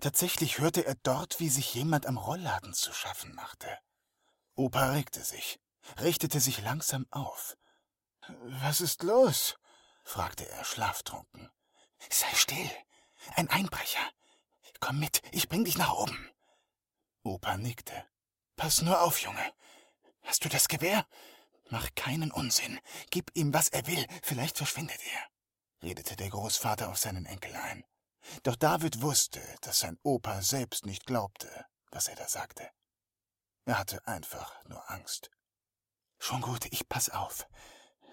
[0.00, 3.78] Tatsächlich hörte er dort, wie sich jemand am Rollladen zu schaffen machte.
[4.54, 5.60] Opa regte sich,
[6.00, 7.56] richtete sich langsam auf.
[8.28, 9.56] Was ist los?
[10.04, 11.50] fragte er schlaftrunken.
[12.10, 12.70] Sei still.
[13.36, 14.10] Ein Einbrecher.
[14.80, 16.30] Komm mit, ich bring dich nach oben.
[17.22, 18.04] Opa nickte.
[18.56, 19.52] Pass nur auf, Junge.
[20.22, 21.06] Hast du das Gewehr?
[21.70, 22.80] Mach keinen Unsinn.
[23.10, 27.84] Gib ihm, was er will, vielleicht verschwindet er, redete der Großvater auf seinen Enkel ein.
[28.42, 32.70] Doch David wusste, dass sein Opa selbst nicht glaubte, was er da sagte.
[33.64, 35.30] Er hatte einfach nur Angst.
[36.18, 37.46] Schon gut, ich pass auf.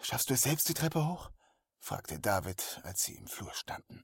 [0.01, 1.31] Schaffst du es selbst die Treppe hoch?
[1.79, 4.03] fragte David, als sie im Flur standen.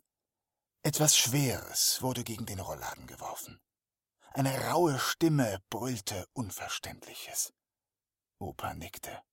[0.82, 3.60] Etwas Schweres wurde gegen den Rollladen geworfen.
[4.34, 7.54] Eine raue Stimme brüllte Unverständliches.
[8.38, 9.24] Opa nickte.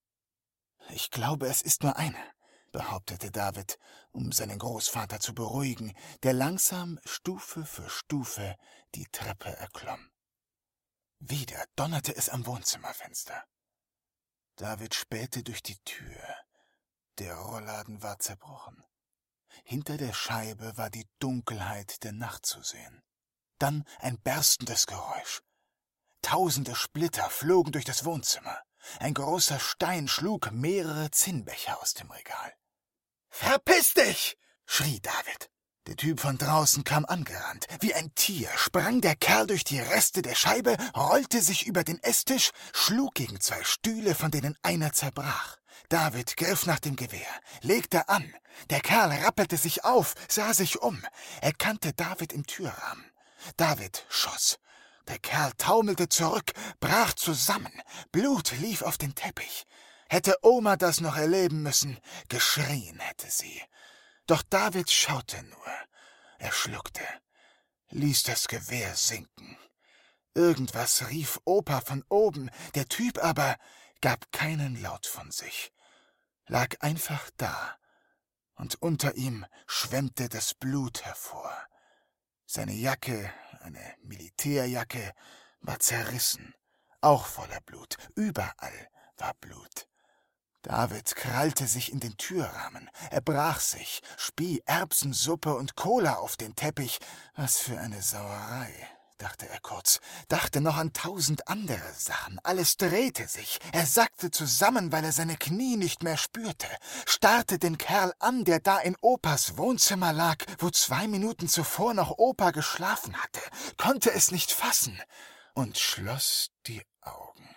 [0.89, 2.33] Ich glaube, es ist nur eine
[2.73, 3.79] behauptete David,
[4.11, 8.57] um seinen Großvater zu beruhigen, der langsam Stufe für Stufe
[8.95, 10.09] die Treppe erklomm.
[11.19, 13.45] Wieder donnerte es am Wohnzimmerfenster.
[14.57, 16.21] David spähte durch die Tür.
[17.19, 18.83] Der Rollladen war zerbrochen.
[19.63, 23.01] Hinter der Scheibe war die Dunkelheit der Nacht zu sehen.
[23.59, 25.41] Dann ein berstendes Geräusch.
[26.21, 28.59] Tausende Splitter flogen durch das Wohnzimmer.
[28.99, 32.53] Ein großer Stein schlug mehrere Zinnbecher aus dem Regal.
[33.35, 34.37] Verpiss dich!
[34.67, 35.49] schrie David.
[35.87, 37.65] Der Typ von draußen kam angerannt.
[37.79, 42.01] Wie ein Tier sprang der Kerl durch die Reste der Scheibe, rollte sich über den
[42.03, 45.57] Esstisch, schlug gegen zwei Stühle, von denen einer zerbrach.
[45.89, 48.31] David griff nach dem Gewehr, legte an.
[48.69, 51.03] Der Kerl rappelte sich auf, sah sich um.
[51.41, 53.11] Er kannte David im Türrahmen.
[53.57, 54.59] David schoss.
[55.07, 57.81] Der Kerl taumelte zurück, brach zusammen.
[58.11, 59.65] Blut lief auf den Teppich.
[60.13, 61.99] Hätte Oma das noch erleben müssen,
[62.29, 63.59] geschrien hätte sie.
[64.27, 65.67] Doch David schaute nur.
[66.37, 67.01] Er schluckte,
[67.89, 69.57] ließ das Gewehr sinken.
[70.35, 73.57] Irgendwas rief Opa von oben, der Typ aber
[74.01, 75.73] gab keinen Laut von sich,
[76.45, 77.75] lag einfach da,
[78.53, 81.57] und unter ihm schwemmte das Blut hervor.
[82.45, 85.11] Seine Jacke, eine Militärjacke,
[85.61, 86.53] war zerrissen,
[87.01, 89.87] auch voller Blut, überall war Blut.
[90.63, 96.55] David krallte sich in den Türrahmen, er brach sich, spie Erbsensuppe und Cola auf den
[96.55, 96.99] Teppich.
[97.35, 98.73] Was für eine Sauerei,
[99.17, 99.99] dachte er kurz,
[100.29, 102.39] dachte noch an tausend andere Sachen.
[102.43, 106.67] Alles drehte sich, er sackte zusammen, weil er seine Knie nicht mehr spürte,
[107.05, 112.11] starrte den Kerl an, der da in Opas Wohnzimmer lag, wo zwei Minuten zuvor noch
[112.17, 113.41] Opa geschlafen hatte,
[113.75, 114.97] konnte es nicht fassen
[115.55, 117.49] und schloss die Augen.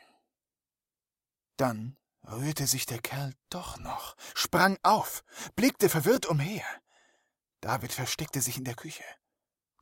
[1.57, 1.97] Dann
[2.31, 5.25] rührte sich der Kerl doch noch, sprang auf,
[5.55, 6.65] blickte verwirrt umher.
[7.61, 9.05] David versteckte sich in der Küche.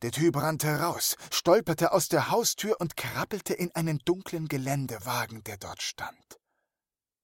[0.03, 5.57] Der Typ rannte raus, stolperte aus der Haustür und krabbelte in einen dunklen Geländewagen, der
[5.57, 6.41] dort stand.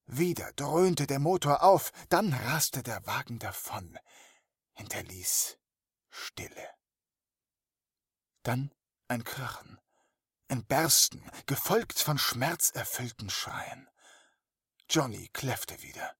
[0.07, 3.97] Wieder dröhnte der Motor auf, dann raste der Wagen davon,
[4.73, 5.57] hinterließ
[6.09, 6.69] Stille.
[8.43, 8.73] Dann
[9.07, 9.79] ein Krachen,
[10.47, 13.90] ein Bersten, gefolgt von schmerzerfüllten Schreien.
[14.93, 16.17] Johnny kläffte wieder.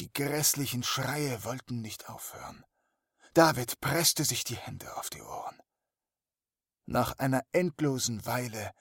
[0.00, 2.64] Die grässlichen Schreie wollten nicht aufhören.
[3.34, 5.60] David presste sich die Hände auf die Ohren.
[6.86, 8.72] Nach einer endlosen Weile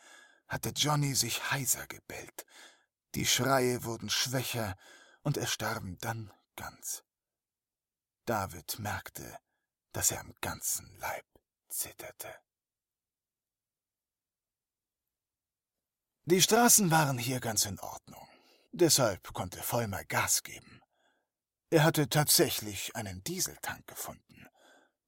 [0.47, 2.45] hatte Johnny sich heiser gebellt.
[3.15, 4.77] Die Schreie wurden schwächer
[5.23, 7.03] und erstarben dann ganz.
[8.23, 9.37] David merkte,
[9.91, 11.25] dass er am ganzen Leib
[11.67, 12.33] zitterte.
[16.23, 18.25] Die Straßen waren hier ganz in Ordnung.
[18.77, 20.81] Deshalb konnte Vollmer Gas geben.
[21.69, 24.47] Er hatte tatsächlich einen Dieseltank gefunden.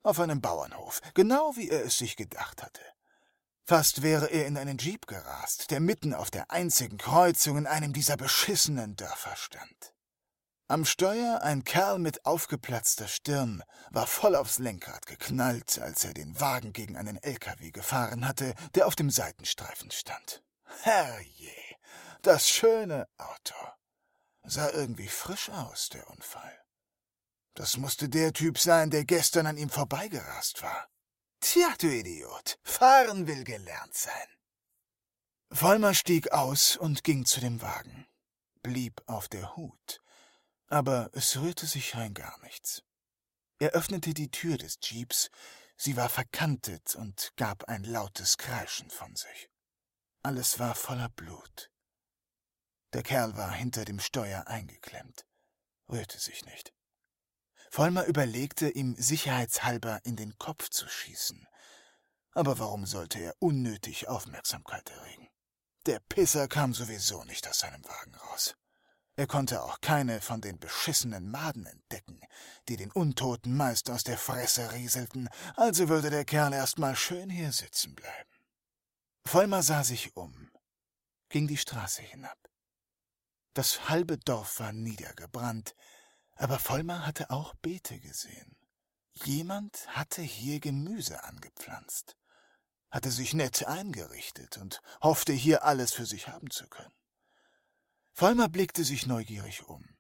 [0.04, 2.82] Auf einem Bauernhof, genau wie er es sich gedacht hatte.
[3.66, 7.92] Fast wäre er in einen Jeep gerast, der mitten auf der einzigen Kreuzung in einem
[7.92, 9.94] dieser beschissenen Dörfer stand.
[10.70, 16.40] Am Steuer ein Kerl mit aufgeplatzter Stirn war voll aufs Lenkrad geknallt, als er den
[16.40, 20.42] Wagen gegen einen LKW gefahren hatte, der auf dem Seitenstreifen stand.
[20.84, 21.67] Herrje!
[22.22, 23.56] Das schöne Auto.
[24.44, 26.64] Sah irgendwie frisch aus, der Unfall.
[27.54, 30.90] Das musste der Typ sein, der gestern an ihm vorbeigerast war.
[31.40, 34.28] Tja, du Idiot, fahren will gelernt sein.
[35.52, 38.08] Vollmer stieg aus und ging zu dem Wagen,
[38.64, 40.02] blieb auf der Hut,
[40.68, 42.84] aber es rührte sich rein gar nichts.
[43.60, 45.30] Er öffnete die Tür des Jeeps,
[45.78, 49.50] sie war verkantet und gab ein lautes Kreischen von sich.
[50.22, 51.72] Alles war voller Blut.
[52.94, 55.26] Der Kerl war hinter dem Steuer eingeklemmt,
[55.90, 56.74] rührte sich nicht.
[57.70, 61.46] Vollmer überlegte, ihm sicherheitshalber in den Kopf zu schießen.
[62.32, 65.28] Aber warum sollte er unnötig Aufmerksamkeit erregen?
[65.86, 68.56] Der Pisser kam sowieso nicht aus seinem Wagen raus.
[69.16, 72.22] Er konnte auch keine von den beschissenen Maden entdecken,
[72.68, 77.30] die den Untoten meist aus der Fresse rieselten, also würde der Kerl erst mal schön
[77.30, 78.30] hier sitzen bleiben.
[79.26, 80.52] Vollmer sah sich um,
[81.30, 82.38] ging die Straße hinab.
[83.58, 85.76] Das halbe Dorf war niedergebrannt,
[86.36, 88.56] aber Vollmar hatte auch Beete gesehen.
[89.14, 92.16] Jemand hatte hier Gemüse angepflanzt,
[92.92, 96.94] hatte sich nett eingerichtet und hoffte hier alles für sich haben zu können.
[98.14, 99.98] Vollmar blickte sich neugierig um.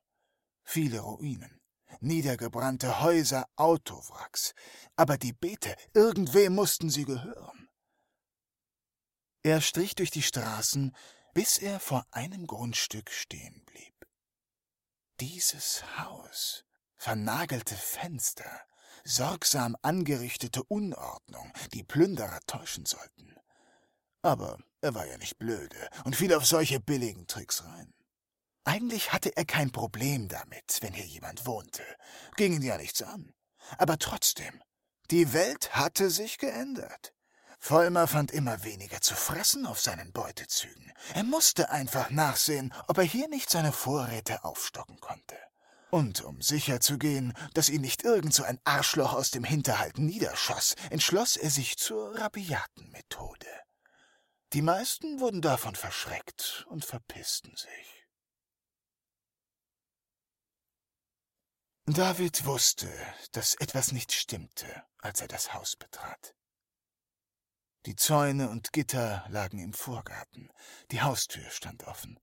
[0.61, 1.59] Viele Ruinen,
[1.99, 4.53] niedergebrannte Häuser, Autowracks,
[4.95, 7.69] aber die Beete, irgendwem mussten sie gehören.
[9.41, 10.95] Er strich durch die Straßen,
[11.37, 14.07] bis er vor einem Grundstück stehen blieb.
[15.19, 16.65] Dieses Haus,
[16.95, 18.49] vernagelte Fenster,
[19.03, 23.35] sorgsam angerichtete Unordnung, die Plünderer täuschen sollten.
[24.23, 27.93] Aber er war ja nicht blöde und fiel auf solche billigen Tricks rein.
[28.63, 31.83] Eigentlich hatte er kein Problem damit, wenn hier jemand wohnte,
[32.35, 33.31] ging ihn ja nichts an.
[33.77, 34.59] Aber trotzdem,
[35.11, 37.13] die Welt hatte sich geändert.
[37.59, 40.93] Vollmer fand immer weniger zu fressen auf seinen Beutezügen.
[41.13, 45.37] Er musste einfach nachsehen, ob er hier nicht seine Vorräte aufstocken konnte.
[45.89, 49.97] Und um sicher zu gehen, dass ihn nicht irgend so ein Arschloch aus dem Hinterhalt
[49.97, 53.47] niederschoss, entschloss er sich zur rabiaten Methode.
[54.53, 58.05] Die meisten wurden davon verschreckt und verpissten sich.
[61.85, 62.89] David wusste,
[63.31, 66.36] dass etwas nicht stimmte, als er das Haus betrat.
[67.87, 70.51] Die Zäune und Gitter lagen im Vorgarten,
[70.91, 72.19] die Haustür stand offen.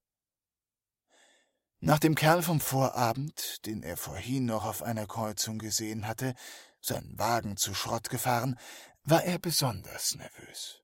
[1.81, 6.35] Nach dem Kerl vom Vorabend, den er vorhin noch auf einer Kreuzung gesehen hatte,
[6.83, 8.59] sein Wagen zu Schrott gefahren,
[9.05, 10.83] war er besonders nervös.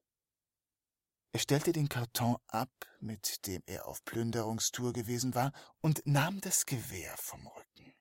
[1.32, 2.70] Er stellte den Karton ab,
[3.00, 5.52] mit dem er auf Plünderungstour gewesen war,
[5.82, 7.92] und nahm das Gewehr vom Rücken.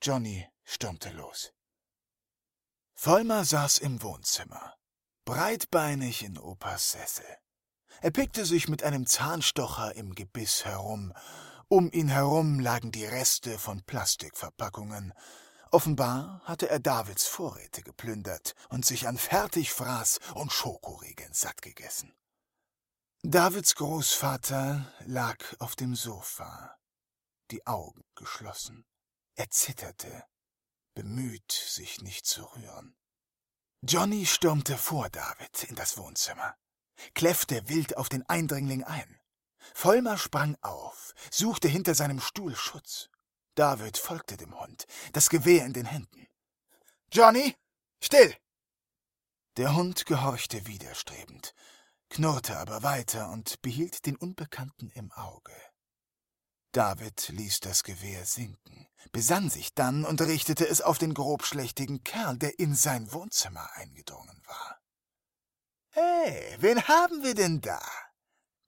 [0.00, 1.52] Johnny stürmte los.
[2.94, 4.76] Vollmer saß im Wohnzimmer,
[5.24, 7.26] breitbeinig in Opas Sessel.
[8.00, 11.12] Er pickte sich mit einem Zahnstocher im Gebiss herum.
[11.68, 15.14] Um ihn herum lagen die Reste von Plastikverpackungen.
[15.70, 22.14] Offenbar hatte er Davids Vorräte geplündert und sich an Fertigfraß und Schokoriegeln satt gegessen.
[23.22, 26.76] Davids Großvater lag auf dem Sofa,
[27.50, 28.84] die Augen geschlossen.
[29.34, 30.24] Er zitterte,
[30.94, 32.94] bemüht, sich nicht zu rühren.
[33.86, 36.56] Johnny stürmte vor David in das Wohnzimmer,
[37.12, 39.20] kläffte wild auf den Eindringling ein.
[39.74, 43.10] Vollmer sprang auf, suchte hinter seinem Stuhl Schutz.
[43.54, 46.26] David folgte dem Hund, das Gewehr in den Händen.
[47.12, 47.54] Johnny,
[48.02, 48.34] still!
[49.58, 51.54] Der Hund gehorchte widerstrebend,
[52.08, 55.52] knurrte aber weiter und behielt den Unbekannten im Auge.
[56.74, 62.36] David ließ das Gewehr sinken, besann sich dann und richtete es auf den grobschlächtigen Kerl,
[62.36, 64.80] der in sein Wohnzimmer eingedrungen war.
[65.90, 67.80] Hey, wen haben wir denn da?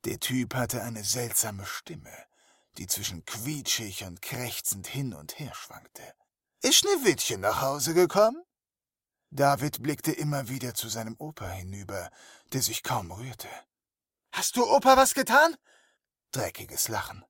[0.05, 2.17] Der Typ hatte eine seltsame Stimme,
[2.79, 6.15] die zwischen quietschig und krächzend hin und her schwankte.
[6.63, 8.41] Ist Schneewittchen nach Hause gekommen?
[9.31, 12.13] David blickte immer wieder zu seinem Opa hinüber,
[12.53, 13.49] der sich kaum rührte.
[14.31, 15.57] Hast du Opa was getan?
[16.31, 17.25] Dreckiges Lachen.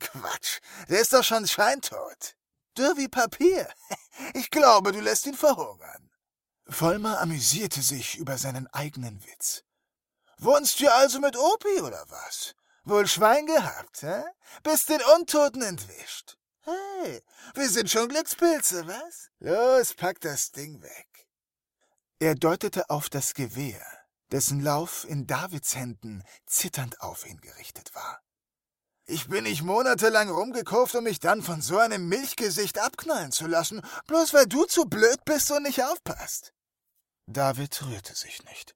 [0.00, 2.36] Quatsch, der ist doch schon scheintot.
[2.76, 3.68] Dürr wie Papier.
[4.32, 6.10] Ich glaube, du lässt ihn verhungern.
[6.68, 9.62] Vollmer amüsierte sich über seinen eigenen Witz.
[10.38, 12.54] Wohnst du also mit Opi oder was?
[12.84, 14.24] Wohl Schwein gehabt, hä?
[14.62, 16.38] Bist den Untoten entwischt.
[16.62, 17.22] Hey,
[17.54, 19.30] wir sind schon Glückspilze, was?
[19.38, 21.28] Los, pack das Ding weg.
[22.18, 23.84] Er deutete auf das Gewehr,
[24.32, 28.22] dessen Lauf in Davids Händen zitternd auf ihn gerichtet war.
[29.08, 33.80] Ich bin nicht monatelang rumgekurft, um mich dann von so einem Milchgesicht abknallen zu lassen,
[34.08, 36.52] bloß weil du zu blöd bist und nicht aufpasst.
[37.26, 38.74] David rührte sich nicht.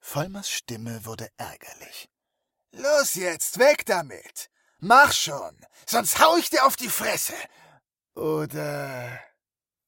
[0.00, 2.08] Vollmers Stimme wurde ärgerlich.
[2.72, 4.50] Los jetzt, weg damit!
[4.80, 5.56] Mach schon,
[5.86, 7.34] sonst hau ich dir auf die Fresse!
[8.14, 9.20] Oder.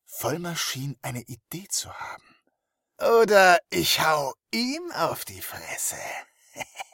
[0.06, 2.36] Vollmer schien eine Idee zu haben.
[2.98, 5.96] Oder ich hau ihm auf die Fresse.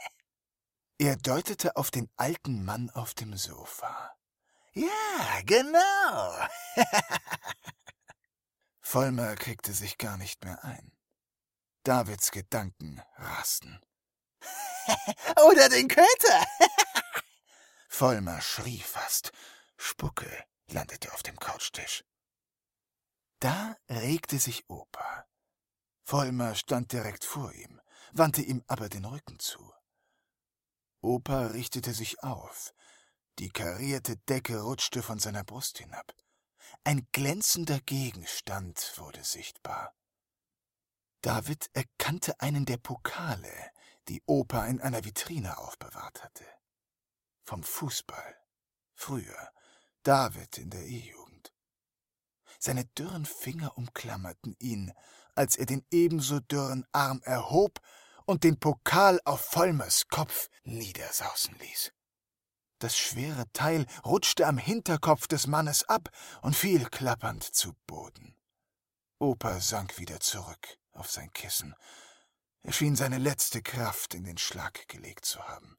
[0.99, 4.15] er deutete auf den alten Mann auf dem Sofa.
[4.73, 6.47] Ja, genau.
[8.81, 10.93] Vollmer kriegte sich gar nicht mehr ein.
[11.83, 13.81] Davids Gedanken rasten.
[15.49, 16.47] Oder den Köter!
[17.89, 19.33] Vollmer schrie fast.
[19.77, 22.05] Spucke landete auf dem Couchtisch.
[23.41, 25.27] Da regte sich Opa.
[26.03, 27.81] Vollmer stand direkt vor ihm,
[28.13, 29.73] wandte ihm aber den Rücken zu.
[31.01, 32.75] Opa richtete sich auf.
[33.39, 36.15] Die karierte Decke rutschte von seiner Brust hinab.
[36.85, 39.95] Ein glänzender Gegenstand wurde sichtbar.
[41.21, 43.71] David erkannte einen der Pokale,
[44.09, 46.47] die Opa in einer Vitrine aufbewahrt hatte.
[47.45, 48.37] Vom Fußball.
[48.95, 49.53] Früher.
[50.03, 51.53] David in der E-Jugend.
[52.59, 54.93] Seine dürren Finger umklammerten ihn,
[55.35, 57.81] als er den ebenso dürren Arm erhob
[58.27, 61.93] und den Pokal auf Vollmers Kopf niedersausen ließ.
[62.79, 66.11] Das schwere Teil rutschte am Hinterkopf des Mannes ab
[66.43, 68.37] und fiel klappernd zu Boden.
[69.19, 71.75] Opa sank wieder zurück auf sein Kissen.
[72.63, 75.79] Er schien seine letzte Kraft in den Schlag gelegt zu haben.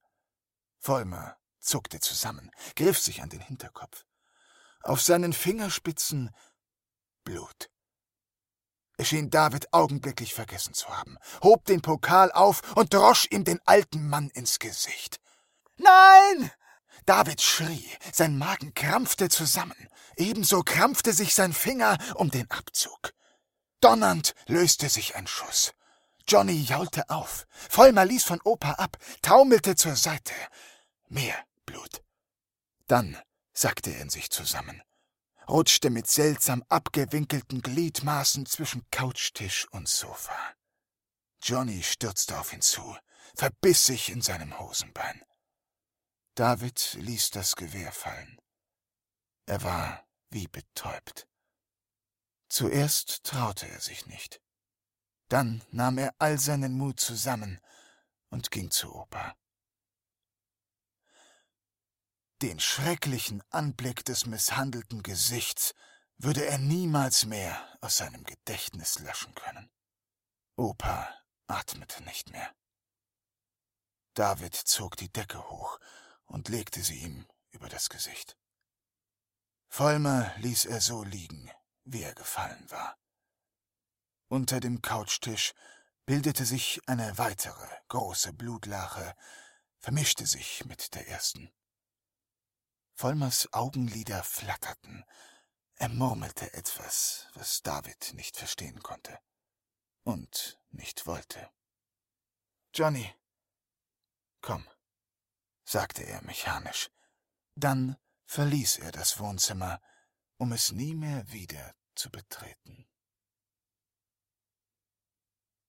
[0.80, 4.06] Vollmer zuckte zusammen, griff sich an den Hinterkopf.
[4.82, 6.32] Auf seinen Fingerspitzen
[7.24, 7.70] Blut.
[9.06, 14.08] Schien David augenblicklich vergessen zu haben, hob den Pokal auf und drosch ihm den alten
[14.10, 15.20] Mann ins Gesicht.
[15.78, 16.52] Nein!
[17.06, 19.88] David schrie, sein Magen krampfte zusammen,
[20.18, 23.14] ebenso krampfte sich sein Finger um den Abzug.
[23.80, 25.74] Donnernd löste sich ein Schuss.
[26.28, 30.34] Johnny jaulte auf, Vollmer ließ von Opa ab, taumelte zur Seite.
[31.08, 32.02] Mehr Blut.
[32.88, 33.18] Dann
[33.54, 34.82] sackte er in sich zusammen
[35.50, 40.38] rutschte mit seltsam abgewinkelten Gliedmaßen zwischen Couchtisch und Sofa.
[41.41, 42.98] Johnny stürzte auf ihn zu,
[43.36, 45.24] verbiss sich in seinem Hosenbein.
[46.36, 48.38] David ließ das Gewehr fallen.
[49.45, 51.28] Er war wie betäubt.
[52.50, 54.41] Zuerst traute er sich nicht.
[55.30, 57.60] Dann nahm er all seinen Mut zusammen
[58.30, 59.36] und ging zu Opa.
[62.44, 65.74] Den schrecklichen Anblick des misshandelten Gesichts
[66.18, 69.72] würde er niemals mehr aus seinem Gedächtnis löschen können.
[70.56, 71.10] Opa
[71.48, 72.54] atmete nicht mehr.
[74.14, 75.80] David zog die Decke hoch
[76.26, 78.38] und legte sie ihm über das Gesicht.
[79.68, 81.52] Vollmer ließ er so liegen,
[81.86, 83.00] wie er gefallen war.
[84.28, 85.54] Unter dem Couchtisch
[86.06, 89.16] bildete sich eine weitere große Blutlache,
[89.80, 91.52] vermischte sich mit der ersten.
[93.00, 95.06] Vollmers Augenlider flatterten.
[95.76, 99.20] Er murmelte etwas, was David nicht verstehen konnte
[100.02, 101.48] und nicht wollte.
[102.74, 103.14] Johnny,
[104.41, 104.68] komm,
[105.64, 106.89] sagte er mechanisch.
[107.54, 109.80] Dann verließ er das Wohnzimmer,
[110.38, 112.89] um es nie mehr wieder zu betreten.